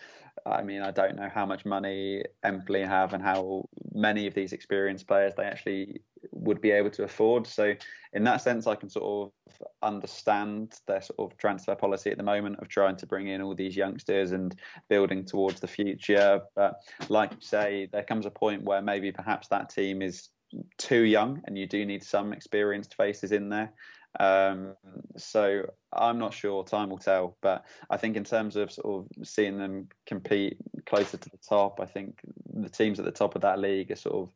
[0.45, 4.53] I mean, I don't know how much money Empoli have and how many of these
[4.53, 6.01] experienced players they actually
[6.31, 7.45] would be able to afford.
[7.45, 7.75] So,
[8.13, 12.23] in that sense, I can sort of understand their sort of transfer policy at the
[12.23, 14.55] moment of trying to bring in all these youngsters and
[14.89, 16.41] building towards the future.
[16.55, 16.75] But
[17.09, 20.29] like you say, there comes a point where maybe perhaps that team is
[20.77, 23.71] too young, and you do need some experienced faces in there.
[24.19, 24.75] Um,
[25.17, 26.63] so I'm not sure.
[26.63, 27.35] Time will tell.
[27.41, 31.79] But I think in terms of sort of seeing them compete closer to the top,
[31.79, 32.19] I think
[32.53, 34.29] the teams at the top of that league are sort of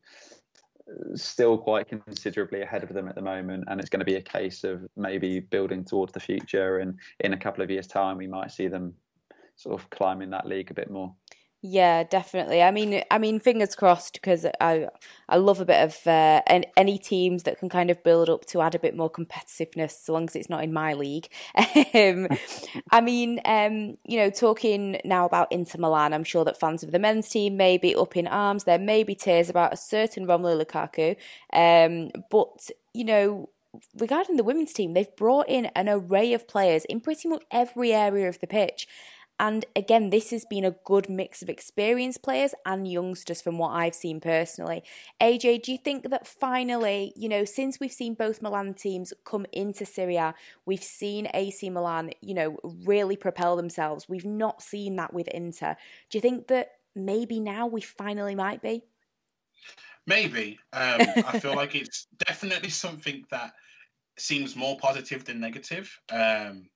[1.14, 4.22] still quite considerably ahead of them at the moment and it's going to be a
[4.22, 8.26] case of maybe building towards the future and in a couple of years time we
[8.26, 8.94] might see them
[9.56, 11.12] sort of climbing that league a bit more
[11.60, 12.62] yeah, definitely.
[12.62, 14.86] I mean, I mean, fingers crossed because I
[15.28, 16.40] I love a bit of uh,
[16.76, 20.12] any teams that can kind of build up to add a bit more competitiveness, so
[20.12, 21.28] long as it's not in my league.
[21.94, 22.28] um,
[22.92, 26.92] I mean, um, you know, talking now about Inter Milan, I'm sure that fans of
[26.92, 28.62] the men's team may be up in arms.
[28.62, 31.16] There may be tears about a certain Romelu Lukaku,
[31.52, 33.48] um, but you know,
[33.98, 37.92] regarding the women's team, they've brought in an array of players in pretty much every
[37.92, 38.86] area of the pitch.
[39.40, 43.70] And again, this has been a good mix of experienced players and youngsters from what
[43.70, 44.82] I've seen personally.
[45.20, 49.46] AJ, do you think that finally, you know, since we've seen both Milan teams come
[49.52, 50.34] into Serie A,
[50.66, 54.08] we've seen AC Milan, you know, really propel themselves.
[54.08, 55.76] We've not seen that with Inter.
[56.10, 58.82] Do you think that maybe now we finally might be?
[60.06, 60.58] Maybe.
[60.72, 63.52] Um, I feel like it's definitely something that
[64.18, 66.00] seems more positive than negative.
[66.10, 66.68] Um,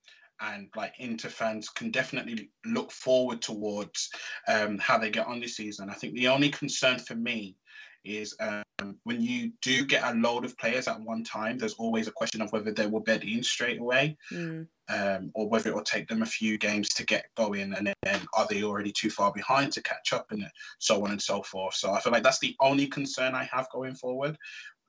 [0.42, 4.11] and like Inter fans can definitely look forward towards
[4.48, 5.88] um, how they get on this season.
[5.88, 7.57] I think the only concern for me
[8.05, 12.09] is um, when you do get a load of players at one time, there's always
[12.09, 14.66] a question of whether they will bed in straight away mm.
[14.88, 18.20] um, or whether it will take them a few games to get going and then
[18.35, 20.44] are they already too far behind to catch up and
[20.81, 21.74] so on and so forth.
[21.74, 24.37] So I feel like that's the only concern I have going forward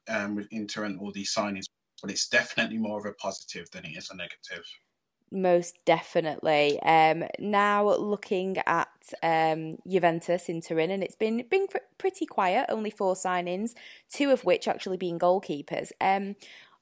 [0.09, 1.65] um, with Inter and all these signings,
[2.01, 4.65] but it's definitely more of a positive than it is a negative
[5.33, 6.81] most definitely.
[6.83, 8.87] Um, now looking at
[9.21, 12.67] um, Juventus in Turin, and it's been been pr- pretty quiet.
[12.69, 13.73] Only four signings,
[14.09, 15.91] two of which actually being goalkeepers.
[15.99, 16.35] Um,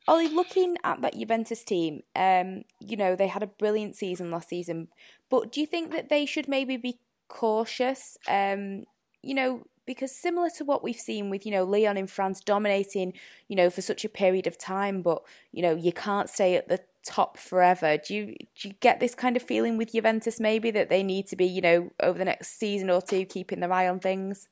[0.08, 4.50] Olly, looking at that Juventus team, um, you know they had a brilliant season last
[4.50, 4.90] season,
[5.30, 8.18] but do you think that they should maybe be cautious?
[8.28, 8.84] Um,
[9.24, 13.13] you know, because similar to what we've seen with you know Lyon in France dominating
[13.48, 16.67] you know for such a period of time but you know you can't stay at
[16.67, 17.98] the top forever.
[17.98, 21.28] Do you do you get this kind of feeling with Juventus maybe that they need
[21.28, 24.48] to be, you know, over the next season or two keeping their eye on things?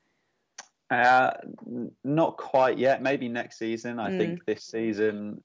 [0.90, 1.32] Uh,
[2.04, 3.02] not quite yet.
[3.02, 4.00] Maybe next season.
[4.00, 4.18] I mm.
[4.18, 5.44] think this season,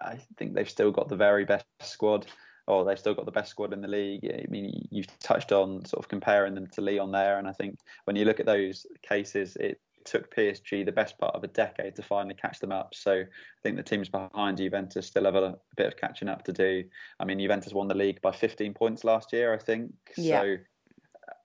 [0.00, 2.26] I think they've still got the very best squad,
[2.66, 4.24] or they've still got the best squad in the league.
[4.24, 7.78] I mean, you've touched on sort of comparing them to Lyon there, and I think
[8.04, 11.96] when you look at those cases, it took PSG the best part of a decade
[11.96, 12.94] to finally catch them up.
[12.94, 16.44] So I think the teams behind Juventus still have a, a, bit of catching up
[16.44, 16.84] to do.
[17.20, 19.92] I mean, Juventus won the league by 15 points last year, I think.
[20.16, 20.40] Yeah.
[20.40, 20.56] So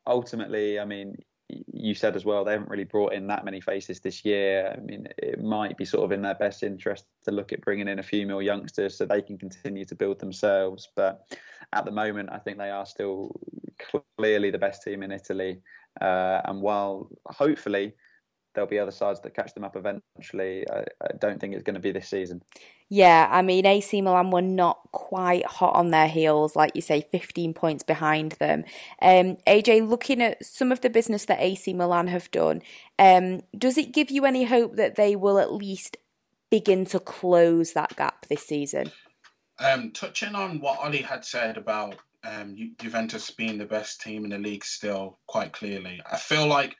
[0.06, 1.18] ultimately, I mean,
[1.74, 4.76] you said as well they haven't really brought in that many faces this year.
[4.76, 7.88] I mean, it might be sort of in their best interest to look at bringing
[7.88, 10.90] in a few more youngsters so they can continue to build themselves.
[10.96, 11.26] But
[11.74, 13.40] at the moment, I think they are still
[14.18, 15.62] clearly the best team in Italy.
[16.00, 17.94] Uh, and while hopefully
[18.54, 20.66] there'll be other sides that catch them up eventually.
[20.70, 22.42] I, I, don't think it's going to be this season.
[22.90, 27.02] Yeah, I mean, AC Milan were not quite hot on their heels, like you say,
[27.12, 28.66] 15 points behind them.
[29.02, 32.62] Um, AJ, looking at some of the business that AC Milan have done,
[33.00, 35.98] um, does it give you any hope that they will at least
[36.50, 38.92] begin to close that gap this season?
[39.60, 44.32] Um, touching on what Olly had said about um, Juventus being the best team in
[44.32, 46.76] the league still quite clearly, I feel like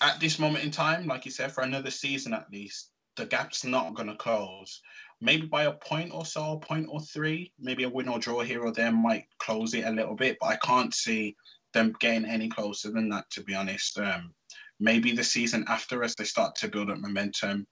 [0.00, 3.64] at this moment in time, like you said, for another season at least, the gap's
[3.64, 4.80] not going to close.
[5.20, 8.42] Maybe by a point or so, a point or three, maybe a win or draw
[8.42, 11.36] here or there might close it a little bit, but I can't see
[11.74, 13.98] them getting any closer than that, to be honest.
[13.98, 14.32] Um,
[14.78, 17.66] maybe the season after as they start to build up momentum.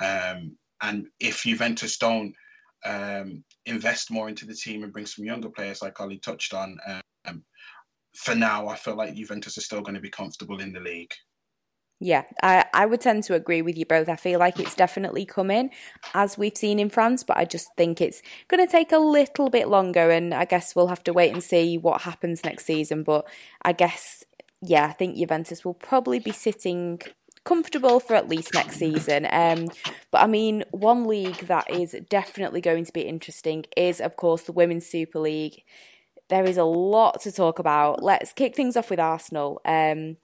[0.00, 2.32] Um, and if Juventus don't
[2.84, 6.78] um, invest more into the team and bring some younger players, like Olly touched on,
[7.26, 7.44] um,
[8.14, 11.12] for now, I feel like Juventus are still going to be comfortable in the league.
[12.02, 14.08] Yeah, I, I would tend to agree with you both.
[14.08, 15.68] I feel like it's definitely coming,
[16.14, 19.50] as we've seen in France, but I just think it's going to take a little
[19.50, 23.02] bit longer, and I guess we'll have to wait and see what happens next season.
[23.02, 23.28] But
[23.60, 24.24] I guess,
[24.62, 27.02] yeah, I think Juventus will probably be sitting
[27.44, 29.26] comfortable for at least next season.
[29.30, 29.68] Um,
[30.10, 34.44] but I mean, one league that is definitely going to be interesting is, of course,
[34.44, 35.64] the Women's Super League.
[36.30, 38.02] There is a lot to talk about.
[38.02, 39.60] Let's kick things off with Arsenal.
[39.66, 40.16] Um,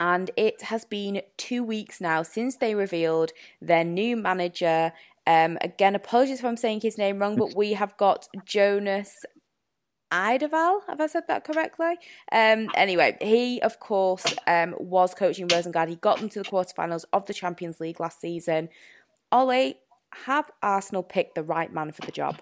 [0.00, 4.92] and it has been two weeks now since they revealed their new manager.
[5.26, 9.14] Um, again, apologies if I'm saying his name wrong, but we have got Jonas
[10.12, 10.80] Eidevall.
[10.88, 11.96] Have I said that correctly?
[12.32, 15.88] Um, anyway, he of course um, was coaching Rosengard.
[15.88, 18.68] He got them to the quarterfinals of the Champions League last season.
[19.30, 19.76] Olly,
[20.24, 22.40] have Arsenal picked the right man for the job?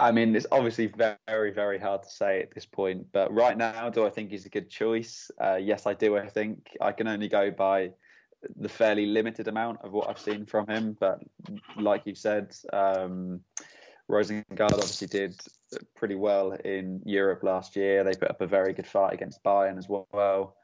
[0.00, 0.92] I mean, it's obviously
[1.28, 3.06] very, very hard to say at this point.
[3.12, 5.30] But right now, do I think he's a good choice?
[5.40, 6.16] Uh, yes, I do.
[6.16, 7.90] I think I can only go by
[8.56, 10.96] the fairly limited amount of what I've seen from him.
[10.98, 11.20] But
[11.76, 13.40] like you said, um,
[14.10, 15.38] Rosengard obviously did
[15.94, 18.02] pretty well in Europe last year.
[18.02, 20.56] They put up a very good fight against Bayern as well.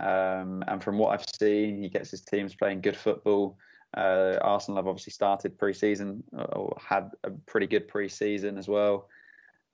[0.00, 3.58] Um, and from what I've seen, he gets his teams playing good football.
[3.96, 9.08] Uh, Arsenal have obviously started pre-season or had a pretty good pre-season as well.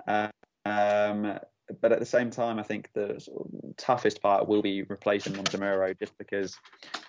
[0.07, 1.39] Um,
[1.81, 5.33] but at the same time, I think the sort of toughest part will be replacing
[5.33, 6.59] Montemurro just because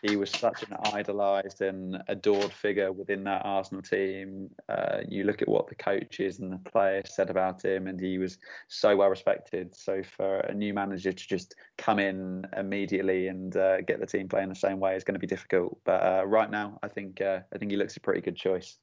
[0.01, 4.49] he was such an idolised and adored figure within that Arsenal team.
[4.69, 8.17] Uh, you look at what the coaches and the players said about him, and he
[8.17, 8.37] was
[8.69, 9.75] so well respected.
[9.75, 14.29] So for a new manager to just come in immediately and uh, get the team
[14.29, 15.77] playing the same way is going to be difficult.
[15.83, 18.77] But uh, right now, I think uh, I think he looks a pretty good choice.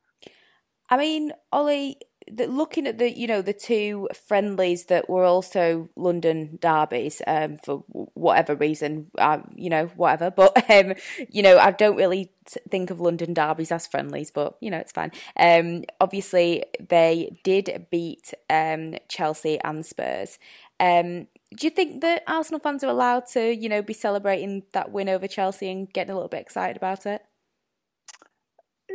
[0.90, 1.96] I mean, Olly,
[2.30, 7.58] the, looking at the you know the two friendlies that were also London derbies um,
[7.64, 10.30] for whatever reason, um, you know whatever.
[10.42, 10.94] But um,
[11.28, 12.32] you know I don't really
[12.68, 15.12] think of London derbies as friendlies, but you know it's fine.
[15.38, 20.38] Um, obviously, they did beat um, Chelsea and Spurs.
[20.80, 24.90] Um, do you think that Arsenal fans are allowed to you know be celebrating that
[24.90, 27.22] win over Chelsea and getting a little bit excited about it?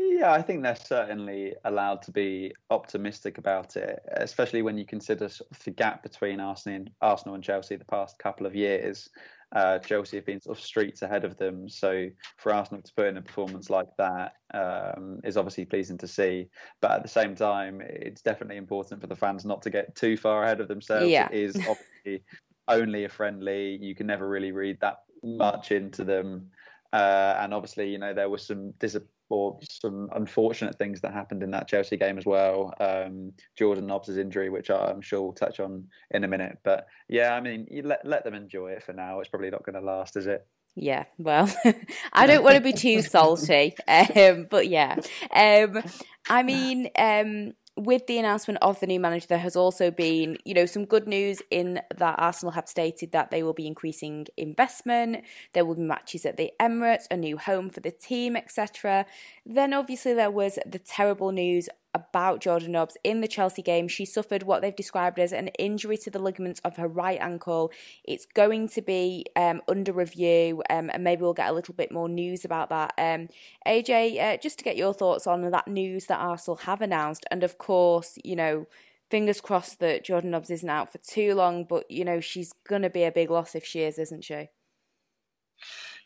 [0.10, 5.30] Yeah, I think they're certainly allowed to be optimistic about it, especially when you consider
[5.30, 9.10] sort of the gap between Arsenal and, Arsenal and Chelsea the past couple of years.
[9.56, 13.08] Uh, Chelsea have been sort of streets ahead of them, so for Arsenal to put
[13.08, 16.48] in a performance like that um, is obviously pleasing to see.
[16.82, 20.18] But at the same time, it's definitely important for the fans not to get too
[20.18, 21.10] far ahead of themselves.
[21.10, 21.28] Yeah.
[21.32, 22.24] It is obviously
[22.68, 26.50] only a friendly; you can never really read that much into them.
[26.92, 31.44] Uh, and obviously, you know, there was some disappointment or some unfortunate things that happened
[31.44, 32.74] in that Chelsea game as well.
[32.80, 36.60] Um, Jordan Nobbs' injury, which I'm sure we'll touch on in a minute.
[36.64, 39.20] But yeah, I mean, let let them enjoy it for now.
[39.20, 40.46] It's probably not going to last, is it?
[40.80, 41.52] Yeah, well,
[42.14, 44.96] I don't want to be too salty, um, but yeah,
[45.34, 45.82] um,
[46.30, 50.54] I mean, um, with the announcement of the new manager, there has also been, you
[50.54, 55.24] know, some good news in that Arsenal have stated that they will be increasing investment.
[55.54, 59.06] There will be matches at the Emirates, a new home for the team, etc.
[59.46, 63.88] Then obviously there was the terrible news about Jordan Nobbs in the Chelsea game.
[63.88, 67.72] She suffered what they've described as an injury to the ligaments of her right ankle.
[68.04, 71.92] It's going to be um, under review, um, and maybe we'll get a little bit
[71.92, 72.94] more news about that.
[72.98, 73.30] Um,
[73.68, 77.44] AJ, uh, just to get your thoughts on that news that Arsenal have announced, and
[77.44, 78.68] of course, you know.
[79.10, 82.90] Fingers crossed that Jordan Nobbs isn't out for too long, but you know she's gonna
[82.90, 84.50] be a big loss if she is, isn't she?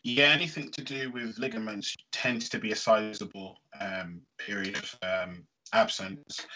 [0.04, 5.44] Yeah, anything to do with ligaments tends to be a sizable um, period of um,
[5.72, 6.46] absence.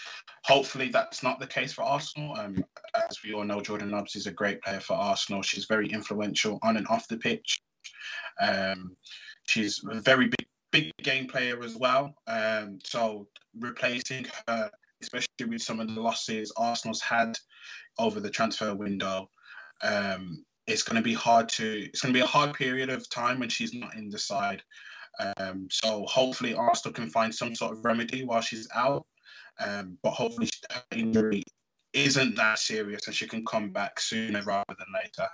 [0.44, 2.36] Hopefully, that's not the case for Arsenal.
[2.36, 2.64] Um,
[2.94, 5.42] as we all know, Jordan Nobbs is a great player for Arsenal.
[5.42, 7.60] She's very influential on and off the pitch.
[8.40, 8.96] Um,
[9.46, 12.14] she's a very big, big game player as well.
[12.26, 13.26] Um, so
[13.58, 14.70] replacing her,
[15.02, 17.36] especially with some of the losses Arsenal's had
[17.98, 19.30] over the transfer window,
[19.82, 21.84] um, it's going to be hard to.
[21.86, 24.62] It's going to be a hard period of time when she's not in the side.
[25.18, 29.06] Um, so hopefully Arsenal can find some sort of remedy while she's out.
[29.64, 31.42] Um, but hopefully her injury
[31.92, 35.28] isn't that serious and she can come back sooner rather than later.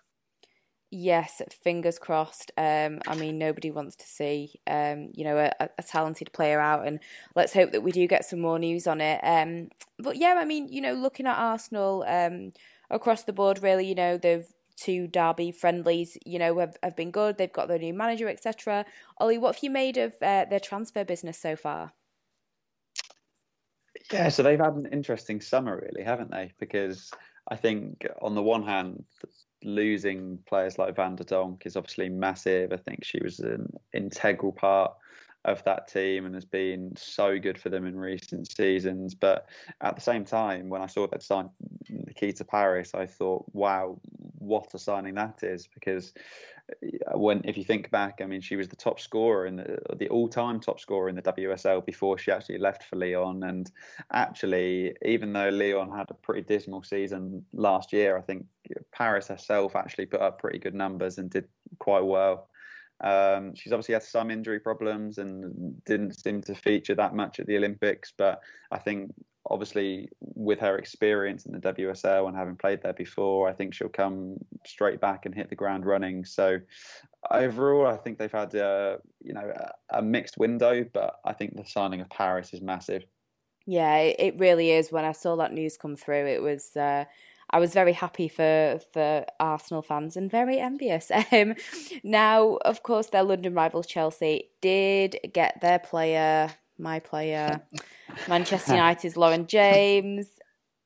[0.94, 2.52] Yes, fingers crossed.
[2.58, 6.86] Um, I mean, nobody wants to see, um, you know, a, a, talented player out,
[6.86, 7.00] and
[7.34, 9.18] let's hope that we do get some more news on it.
[9.22, 12.52] Um, but yeah, I mean, you know, looking at Arsenal, um,
[12.90, 14.44] across the board, really, you know, the
[14.76, 17.38] two derby friendlies, you know, have, have been good.
[17.38, 18.84] They've got their new manager, etc.
[19.20, 21.92] Olly, what have you made of uh, their transfer business so far?
[24.12, 26.52] Yeah, so they've had an interesting summer, really, haven't they?
[26.58, 27.10] Because
[27.48, 29.04] I think on the one hand,
[29.64, 32.72] losing players like Van de Donk is obviously massive.
[32.72, 34.92] I think she was an integral part
[35.44, 39.14] of that team and has been so good for them in recent seasons.
[39.14, 39.48] But
[39.80, 41.50] at the same time, when I saw that sign
[41.88, 43.98] Nikita Parris, I thought, wow,
[44.38, 46.12] what a signing that is because
[46.70, 49.78] uh, when if you think back, I mean, she was the top scorer in the,
[49.96, 53.42] the all-time top scorer in the WSL before she actually left for Lyon.
[53.42, 53.70] And
[54.12, 58.46] actually, even though Lyon had a pretty dismal season last year, I think
[58.92, 62.48] Parris herself actually put up pretty good numbers and did quite well.
[63.02, 67.46] Um, she's obviously had some injury problems and didn't seem to feature that much at
[67.46, 68.40] the Olympics, but
[68.70, 69.12] I think
[69.46, 73.88] obviously with her experience in the WSL and having played there before, I think she'll
[73.88, 76.24] come straight back and hit the ground running.
[76.24, 76.60] So
[77.30, 79.52] overall, I think they've had a, you know
[79.90, 83.04] a, mixed window, but I think the signing of Parris is massive.
[83.66, 84.90] Yeah, it really is.
[84.90, 86.76] When I saw that news come through, it was.
[86.76, 87.04] Uh,
[87.52, 91.10] I was very happy for for Arsenal fans and very envious.
[91.32, 91.54] Um,
[92.02, 97.62] now, of course, their London rivals Chelsea did get their player, my player,
[98.28, 100.28] Manchester United's Lauren James.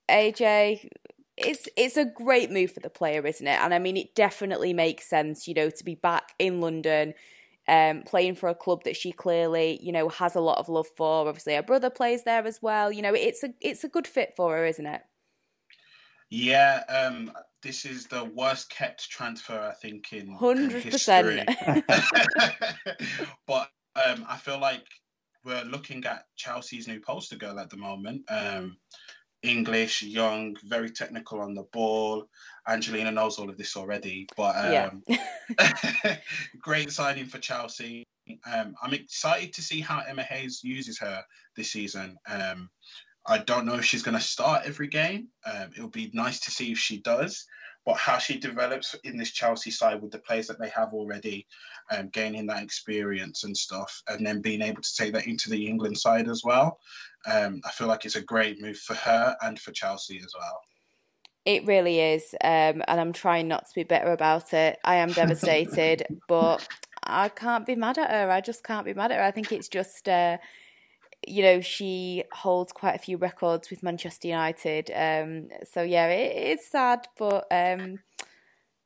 [0.08, 0.88] AJ,
[1.36, 3.60] it's it's a great move for the player, isn't it?
[3.60, 7.14] And I mean, it definitely makes sense, you know, to be back in London.
[7.68, 10.86] Um, playing for a club that she clearly, you know, has a lot of love
[10.96, 11.26] for.
[11.26, 12.92] Obviously, her brother plays there as well.
[12.92, 15.02] You know, it's a it's a good fit for her, isn't it?
[16.30, 21.48] Yeah, um, this is the worst kept transfer I think in hundred percent.
[23.46, 24.84] but um, I feel like
[25.44, 28.22] we're looking at Chelsea's new poster girl at the moment.
[28.28, 28.76] Um,
[29.42, 32.26] English, young, very technical on the ball.
[32.66, 36.16] Angelina knows all of this already, but um, yeah.
[36.60, 38.04] great signing for Chelsea.
[38.50, 41.22] Um, I'm excited to see how Emma Hayes uses her
[41.54, 42.16] this season.
[42.26, 42.70] Um,
[43.28, 45.28] I don't know if she's going to start every game.
[45.44, 47.46] Um, it'll be nice to see if she does.
[47.84, 51.46] But how she develops in this Chelsea side with the players that they have already,
[51.92, 55.66] um, gaining that experience and stuff, and then being able to take that into the
[55.66, 56.80] England side as well.
[57.30, 60.60] Um, I feel like it's a great move for her and for Chelsea as well.
[61.44, 64.78] It really is, um, and I'm trying not to be bitter about it.
[64.82, 66.66] I am devastated, but
[67.04, 68.32] I can't be mad at her.
[68.32, 69.24] I just can't be mad at her.
[69.24, 70.08] I think it's just.
[70.08, 70.38] Uh,
[71.26, 74.90] you know, she holds quite a few records with Manchester United.
[74.94, 78.00] Um, so yeah, it's sad, but um,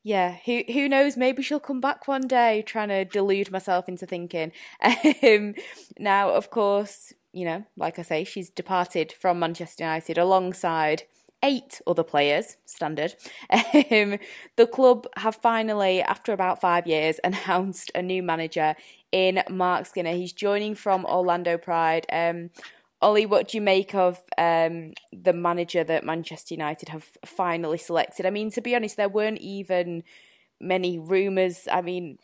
[0.03, 1.17] yeah, who who knows?
[1.17, 2.63] Maybe she'll come back one day.
[2.67, 4.53] Trying to delude myself into thinking.
[5.23, 5.55] Um,
[5.99, 11.03] now, of course, you know, like I say, she's departed from Manchester United alongside
[11.43, 13.15] eight other players, standard.
[13.91, 14.19] Um,
[14.57, 18.75] the club have finally, after about five years, announced a new manager
[19.13, 20.13] in Marc Skinner.
[20.13, 22.07] He's joining from Orlando Pride.
[22.13, 22.51] Um,
[23.03, 28.27] Olly, what do you make of um, the manager that Manchester United have finally selected?
[28.27, 30.05] I mean, to be honest, there weren't even
[30.61, 31.67] many rumours.
[31.71, 32.19] I mean,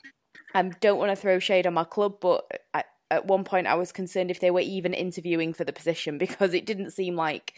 [0.54, 3.74] I don't want to throw shade on my club, but I, at one point I
[3.74, 7.54] was concerned if they were even interviewing for the position because it didn't seem like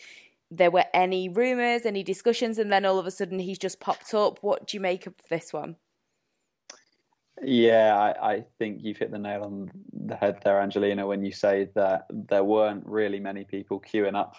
[0.51, 4.15] there were any rumours, any discussions, and then all of a sudden he's just popped
[4.15, 4.39] up.
[4.43, 5.77] What do you make of this one?
[7.43, 11.31] Yeah, I, I, think you've hit the nail on the head there, Angelina, when you
[11.31, 14.35] say that there weren't really many people queuing up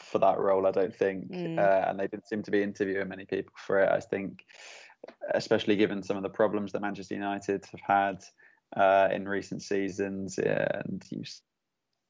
[0.00, 1.30] for that role, I don't think.
[1.32, 1.58] Mm.
[1.58, 3.90] Uh, and they didn't seem to be interviewing many people for it.
[3.90, 4.44] I think,
[5.34, 10.38] especially given some of the problems that Manchester United have had uh, in recent seasons,
[10.38, 11.24] and you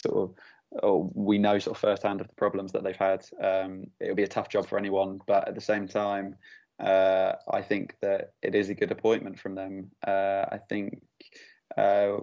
[0.03, 0.35] sort of
[0.73, 3.25] we know sort of firsthand of the problems that they've had.
[3.43, 6.37] Um, it'll be a tough job for anyone, but at the same time,
[6.79, 9.91] uh, I think that it is a good appointment from them.
[10.07, 11.03] Uh, I think
[11.77, 12.17] uh,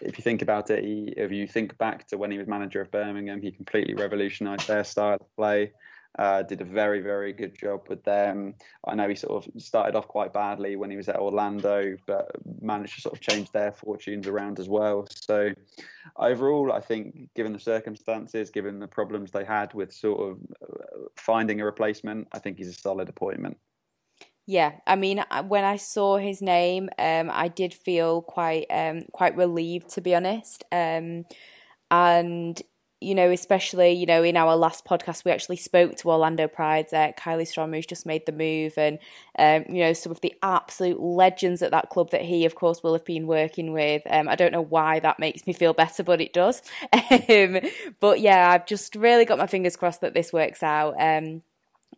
[0.00, 2.80] if you think about it, he, if you think back to when he was manager
[2.80, 5.72] of Birmingham, he completely revolutionised their style of play.
[6.18, 8.54] Uh, did a very, very good job with them.
[8.86, 12.30] I know he sort of started off quite badly when he was at Orlando, but
[12.60, 15.06] managed to sort of change their fortunes around as well.
[15.10, 15.52] So,
[16.16, 21.08] overall, I think, given the circumstances, given the problems they had with sort of uh,
[21.16, 23.56] finding a replacement, I think he's a solid appointment.
[24.48, 29.36] Yeah, I mean, when I saw his name, um, I did feel quite um, quite
[29.36, 30.64] relieved, to be honest.
[30.72, 31.26] Um,
[31.90, 32.60] and
[33.00, 36.92] you know, especially you know, in our last podcast, we actually spoke to Orlando Pride's
[36.92, 38.98] uh, Kylie Strom, who's just made the move, and
[39.38, 42.82] um, you know, some of the absolute legends at that club that he, of course,
[42.82, 44.02] will have been working with.
[44.10, 46.62] Um, I don't know why that makes me feel better, but it does.
[47.28, 47.60] Um,
[48.00, 50.94] but yeah, I've just really got my fingers crossed that this works out.
[51.00, 51.42] Um,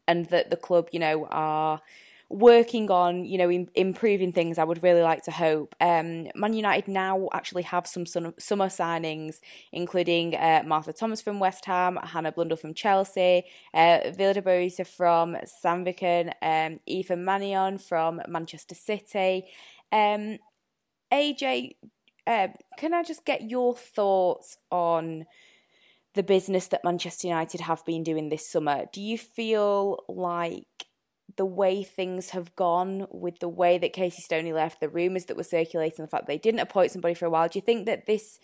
[0.06, 1.80] and that the club, you know, are
[2.30, 5.74] working on, you know, in, improving things, I would really like to hope.
[5.80, 9.40] Um, Man United now actually have some summer signings,
[9.72, 13.42] including uh, Martha Thomas from West Ham, Hannah Blundell from Chelsea,
[13.74, 19.46] uh, Vilde Bøe Risa from Sandviken, um, Aoife Mannion from Manchester City.
[19.90, 20.38] Um,
[21.12, 21.74] AJ,
[22.28, 25.26] uh, can I just get your thoughts on
[26.14, 28.84] the business that Manchester United have been doing this summer?
[28.92, 30.64] Do you feel like
[31.36, 35.36] the way things have gone with the way that Casey Stoney left, the rumours that
[35.36, 38.06] were circulating, the fact they didn't appoint somebody for a while, do you think that
[38.06, 38.38] this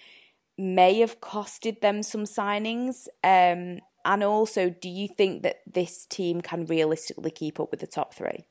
[0.58, 3.08] may have costed them some signings?
[3.24, 7.86] Um, and also, do you think that this team can realistically keep up with the
[7.86, 8.46] top three?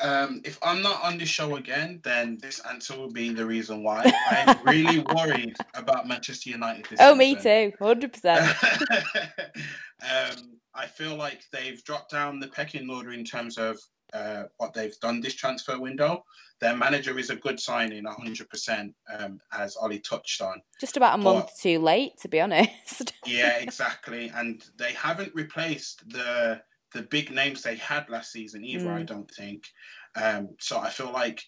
[0.00, 3.82] Um, if I'm not on the show again, then this answer will be the reason
[3.82, 4.10] why.
[4.30, 6.86] I'm really worried about Manchester United.
[6.98, 7.18] oh, season.
[7.18, 8.56] me too, hundred percent.
[10.74, 13.78] I feel like they've dropped down the pecking order in terms of
[14.12, 16.24] uh, what they've done this transfer window.
[16.60, 20.60] Their manager is a good signing, 100%, um, as Olly touched on.
[20.80, 23.12] Just about a but, month too late, to be honest.
[23.26, 24.30] yeah, exactly.
[24.34, 26.60] And they haven't replaced the
[26.92, 28.98] the big names they had last season either, mm.
[28.98, 29.62] I don't think.
[30.20, 31.40] Um, so I feel like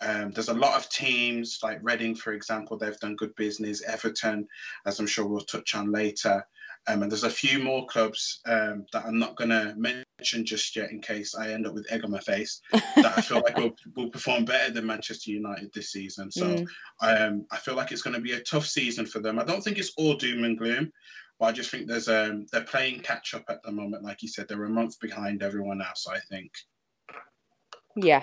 [0.00, 3.82] um, there's a lot of teams like Reading, for example, they've done good business.
[3.82, 4.46] Everton,
[4.86, 6.44] as I'm sure we'll touch on later.
[6.88, 10.74] Um, and there's a few more clubs um, that I'm not going to mention just
[10.74, 13.58] yet in case I end up with egg on my face that I feel like
[13.58, 16.32] will, will perform better than Manchester United this season.
[16.32, 16.66] So mm.
[17.02, 19.38] um, I feel like it's going to be a tough season for them.
[19.38, 20.90] I don't think it's all doom and gloom,
[21.38, 24.02] but I just think there's um, they're playing catch up at the moment.
[24.02, 26.06] Like you said, they're a month behind everyone else.
[26.10, 26.50] I think.
[27.96, 28.22] Yeah,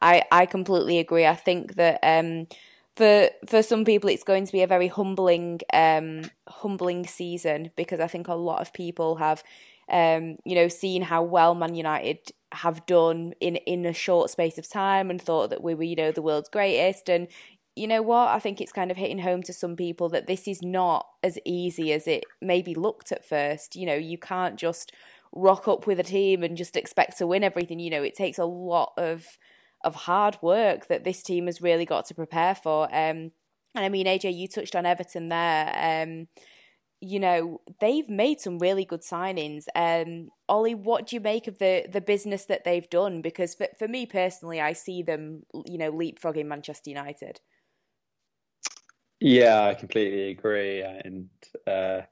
[0.00, 1.26] I I completely agree.
[1.26, 2.46] I think that um,
[2.96, 8.00] for for some people it's going to be a very humbling um, humbling season because
[8.00, 9.44] I think a lot of people have
[9.90, 14.58] um, you know seen how well Man United have done in in a short space
[14.58, 17.08] of time and thought that we were you know the world's greatest.
[17.08, 17.28] And
[17.74, 18.28] you know what?
[18.28, 21.38] I think it's kind of hitting home to some people that this is not as
[21.44, 23.76] easy as it maybe looked at first.
[23.76, 24.92] You know you can't just
[25.32, 27.78] rock up with a team and just expect to win everything.
[27.78, 29.38] You know it takes a lot of
[29.86, 32.84] of hard work that this team has really got to prepare for.
[32.86, 33.30] Um,
[33.74, 36.02] and I mean, AJ, you touched on Everton there.
[36.02, 36.28] Um,
[37.00, 39.66] you know, they've made some really good signings.
[39.74, 43.22] Um, Olly, what do you make of the the business that they've done?
[43.22, 47.40] Because for, for me personally, I see them, you know, leapfrogging Manchester United.
[49.20, 50.82] Yeah, I completely agree.
[50.82, 51.28] And
[51.66, 52.02] uh,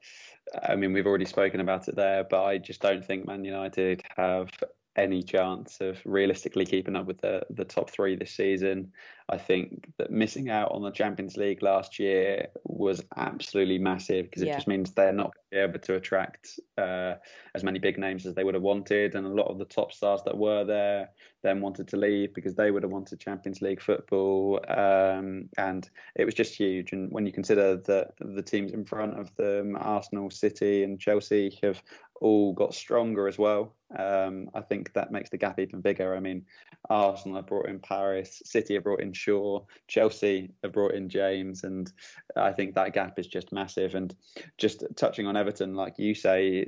[0.63, 4.01] I mean, we've already spoken about it there, but I just don't think Man United
[4.15, 4.49] have
[4.95, 8.91] any chance of realistically keeping up with the the top three this season.
[9.27, 14.43] I think that missing out on the Champions League last year was absolutely massive because
[14.43, 14.55] it yeah.
[14.55, 17.15] just means they're not able to attract uh,
[17.55, 19.91] as many big names as they would have wanted, and a lot of the top
[19.93, 21.09] stars that were there
[21.41, 26.25] then wanted to leave because they would have wanted Champions League football, um, and it
[26.25, 26.91] was just huge.
[26.91, 31.57] And when you consider that the teams in front of them, Arsenal, City, and Chelsea,
[31.63, 31.81] have
[32.21, 33.75] all got stronger as well.
[33.97, 36.15] Um, I think that makes the gap even bigger.
[36.15, 36.45] I mean,
[36.89, 41.63] Arsenal have brought in Parris, City have brought in Shaw, Chelsea have brought in James,
[41.63, 41.91] and
[42.35, 43.95] I think that gap is just massive.
[43.95, 44.15] And
[44.57, 46.67] just touching on Everton, like you say,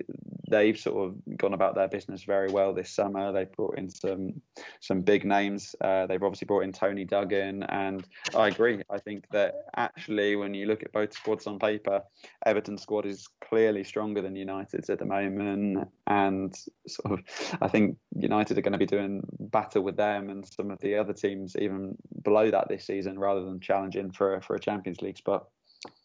[0.49, 3.31] they've sort of gone about their business very well this summer.
[3.31, 4.41] They've brought in some
[4.79, 5.75] some big names.
[5.81, 8.81] Uh, they've obviously brought in Toni Duggan, and I agree.
[8.89, 12.01] I think that actually, when you look at both squads on paper,
[12.45, 16.55] Everton's squad is clearly stronger than United's at the moment, and
[16.87, 20.71] sort of I think United are going to be doing battle with them and some
[20.71, 24.59] of the other teams even below that this season, rather than challenging for for a
[24.59, 25.47] Champions League spot.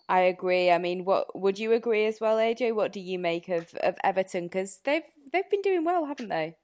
[0.08, 0.70] I agree.
[0.70, 2.74] I mean, what would you agree as well, AJ?
[2.74, 4.44] What do you make of, of Everton?
[4.44, 6.56] Because they've they've been doing well, haven't they?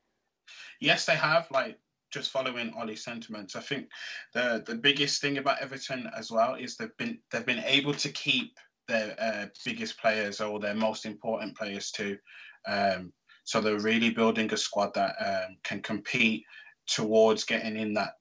[0.81, 1.49] Yes, they have.
[1.51, 1.79] Like
[2.11, 3.89] just following Olly's sentiments, I think
[4.35, 8.09] the the biggest thing about Everton as well is they've been they've been able to
[8.11, 8.57] keep
[8.87, 12.17] their uh, biggest players or their most important players too.
[12.67, 13.13] Um,
[13.45, 16.45] so they're really building a squad that um, can compete
[16.87, 18.18] towards getting in that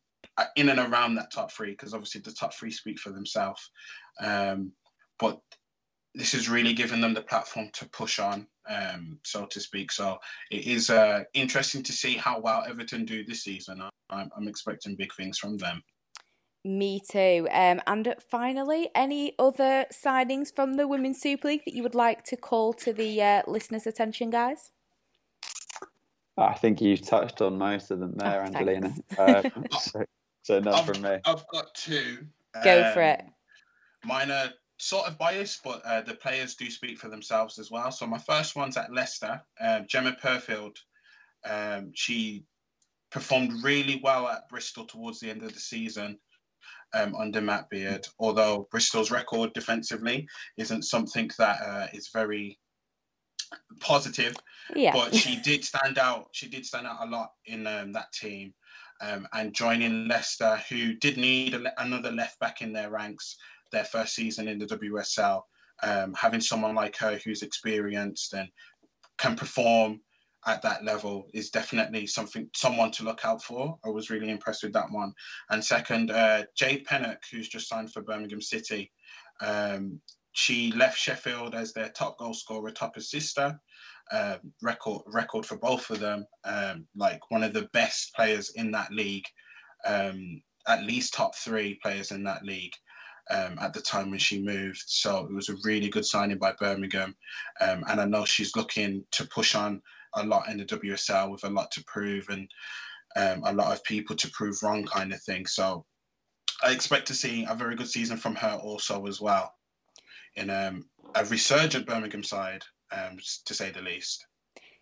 [0.55, 3.69] in and around that top three because obviously the top three speak for themselves.
[4.19, 4.71] Um,
[5.19, 5.39] but
[6.13, 9.91] this is really giving them the platform to push on, um, so to speak.
[9.91, 10.17] So
[10.51, 13.81] it is uh, interesting to see how well Everton do this season.
[14.09, 15.83] I'm, I'm expecting big things from them.
[16.65, 17.47] Me too.
[17.51, 22.23] Um, and finally, any other signings from the Women's Super League that you would like
[22.25, 24.71] to call to the uh, listeners' attention, guys?
[26.37, 28.93] I think you've touched on most of them there, oh, Angelina.
[29.17, 29.43] Uh,
[29.79, 30.03] so,
[30.47, 31.17] so none from me.
[31.25, 32.25] I've got two.
[32.63, 33.21] Go um, for it.
[34.05, 37.91] Mine are sort of biased, but uh, the players do speak for themselves as well.
[37.91, 39.41] So my first one's at Leicester.
[39.59, 40.77] Um, Gemma Purfield
[41.45, 42.45] Um, she
[43.11, 46.17] performed really well at Bristol towards the end of the season
[46.93, 52.57] um, under Matt Beard, although Bristol's record defensively isn't something that uh, is very
[53.81, 54.33] positive.
[54.73, 54.93] Yeah.
[54.93, 56.29] But she did stand out.
[56.31, 58.53] She did stand out a lot in um, that team.
[58.99, 63.37] Um, and joining Leicester, who did need a, another left back in their ranks
[63.71, 65.41] their first season in the WSL,
[65.83, 68.49] um, having someone like her who's experienced and
[69.17, 70.01] can perform
[70.45, 73.77] at that level is definitely something someone to look out for.
[73.83, 75.13] I was really impressed with that one.
[75.49, 78.91] And second, uh, Jade Pennock, who's just signed for Birmingham City.
[79.41, 79.99] Um,
[80.31, 83.59] she left Sheffield as their top goal scorer, top assister.
[84.11, 86.25] Uh, record record for both of them.
[86.43, 89.25] Um, like one of the best players in that league,
[89.85, 92.73] um, at least top three players in that league.
[93.29, 94.83] Um, at the time when she moved.
[94.85, 97.13] So it was a really good signing by Birmingham.
[97.59, 99.81] Um, and I know she's looking to push on
[100.15, 102.49] a lot in the WSL with a lot to prove and
[103.17, 105.45] um, a lot of people to prove wrong, kind of thing.
[105.45, 105.85] So
[106.63, 109.53] I expect to see a very good season from her also as well
[110.35, 110.85] in um,
[111.15, 114.25] a resurgent Birmingham side, um, to say the least.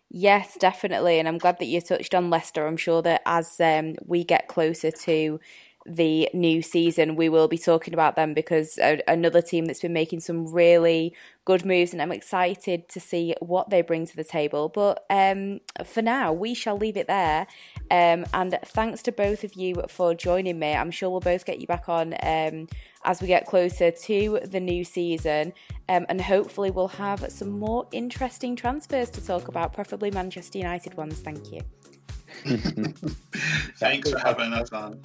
[0.08, 1.18] Yes, definitely.
[1.18, 2.66] And I'm glad that you touched on Leicester.
[2.66, 5.40] I'm sure that as um, we get closer to
[5.86, 9.92] the new season, we will be talking about them because a- another team that's been
[9.92, 11.14] making some really
[11.44, 14.68] good moves, and I'm excited to see what they bring to the table.
[14.68, 17.46] But um, for now, we shall leave it there.
[17.90, 20.74] Um, and thanks to both of you for joining me.
[20.74, 22.66] I'm sure we'll both get you back on um,
[23.04, 25.52] as we get closer to the new season,
[25.88, 30.94] um, and hopefully, we'll have some more interesting transfers to talk about, preferably Manchester United
[30.94, 31.20] ones.
[31.20, 31.60] Thank you.
[33.78, 35.00] Thanks for having us on.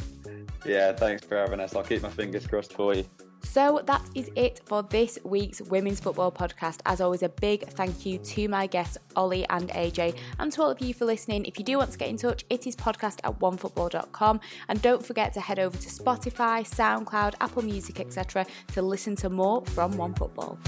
[0.65, 1.75] Yeah, thanks for having us.
[1.75, 3.05] I'll keep my fingers crossed for you.
[3.43, 6.79] So that is it for this week's Women's Football Podcast.
[6.85, 10.69] As always, a big thank you to my guests, Olly and AJ, and to all
[10.69, 11.45] of you for listening.
[11.45, 14.39] If you do want to get in touch, it is podcast at onefootball.com.
[14.69, 18.45] And don't forget to head over to Spotify, SoundCloud, Apple Music, etc.
[18.73, 20.59] to listen to more from One Football.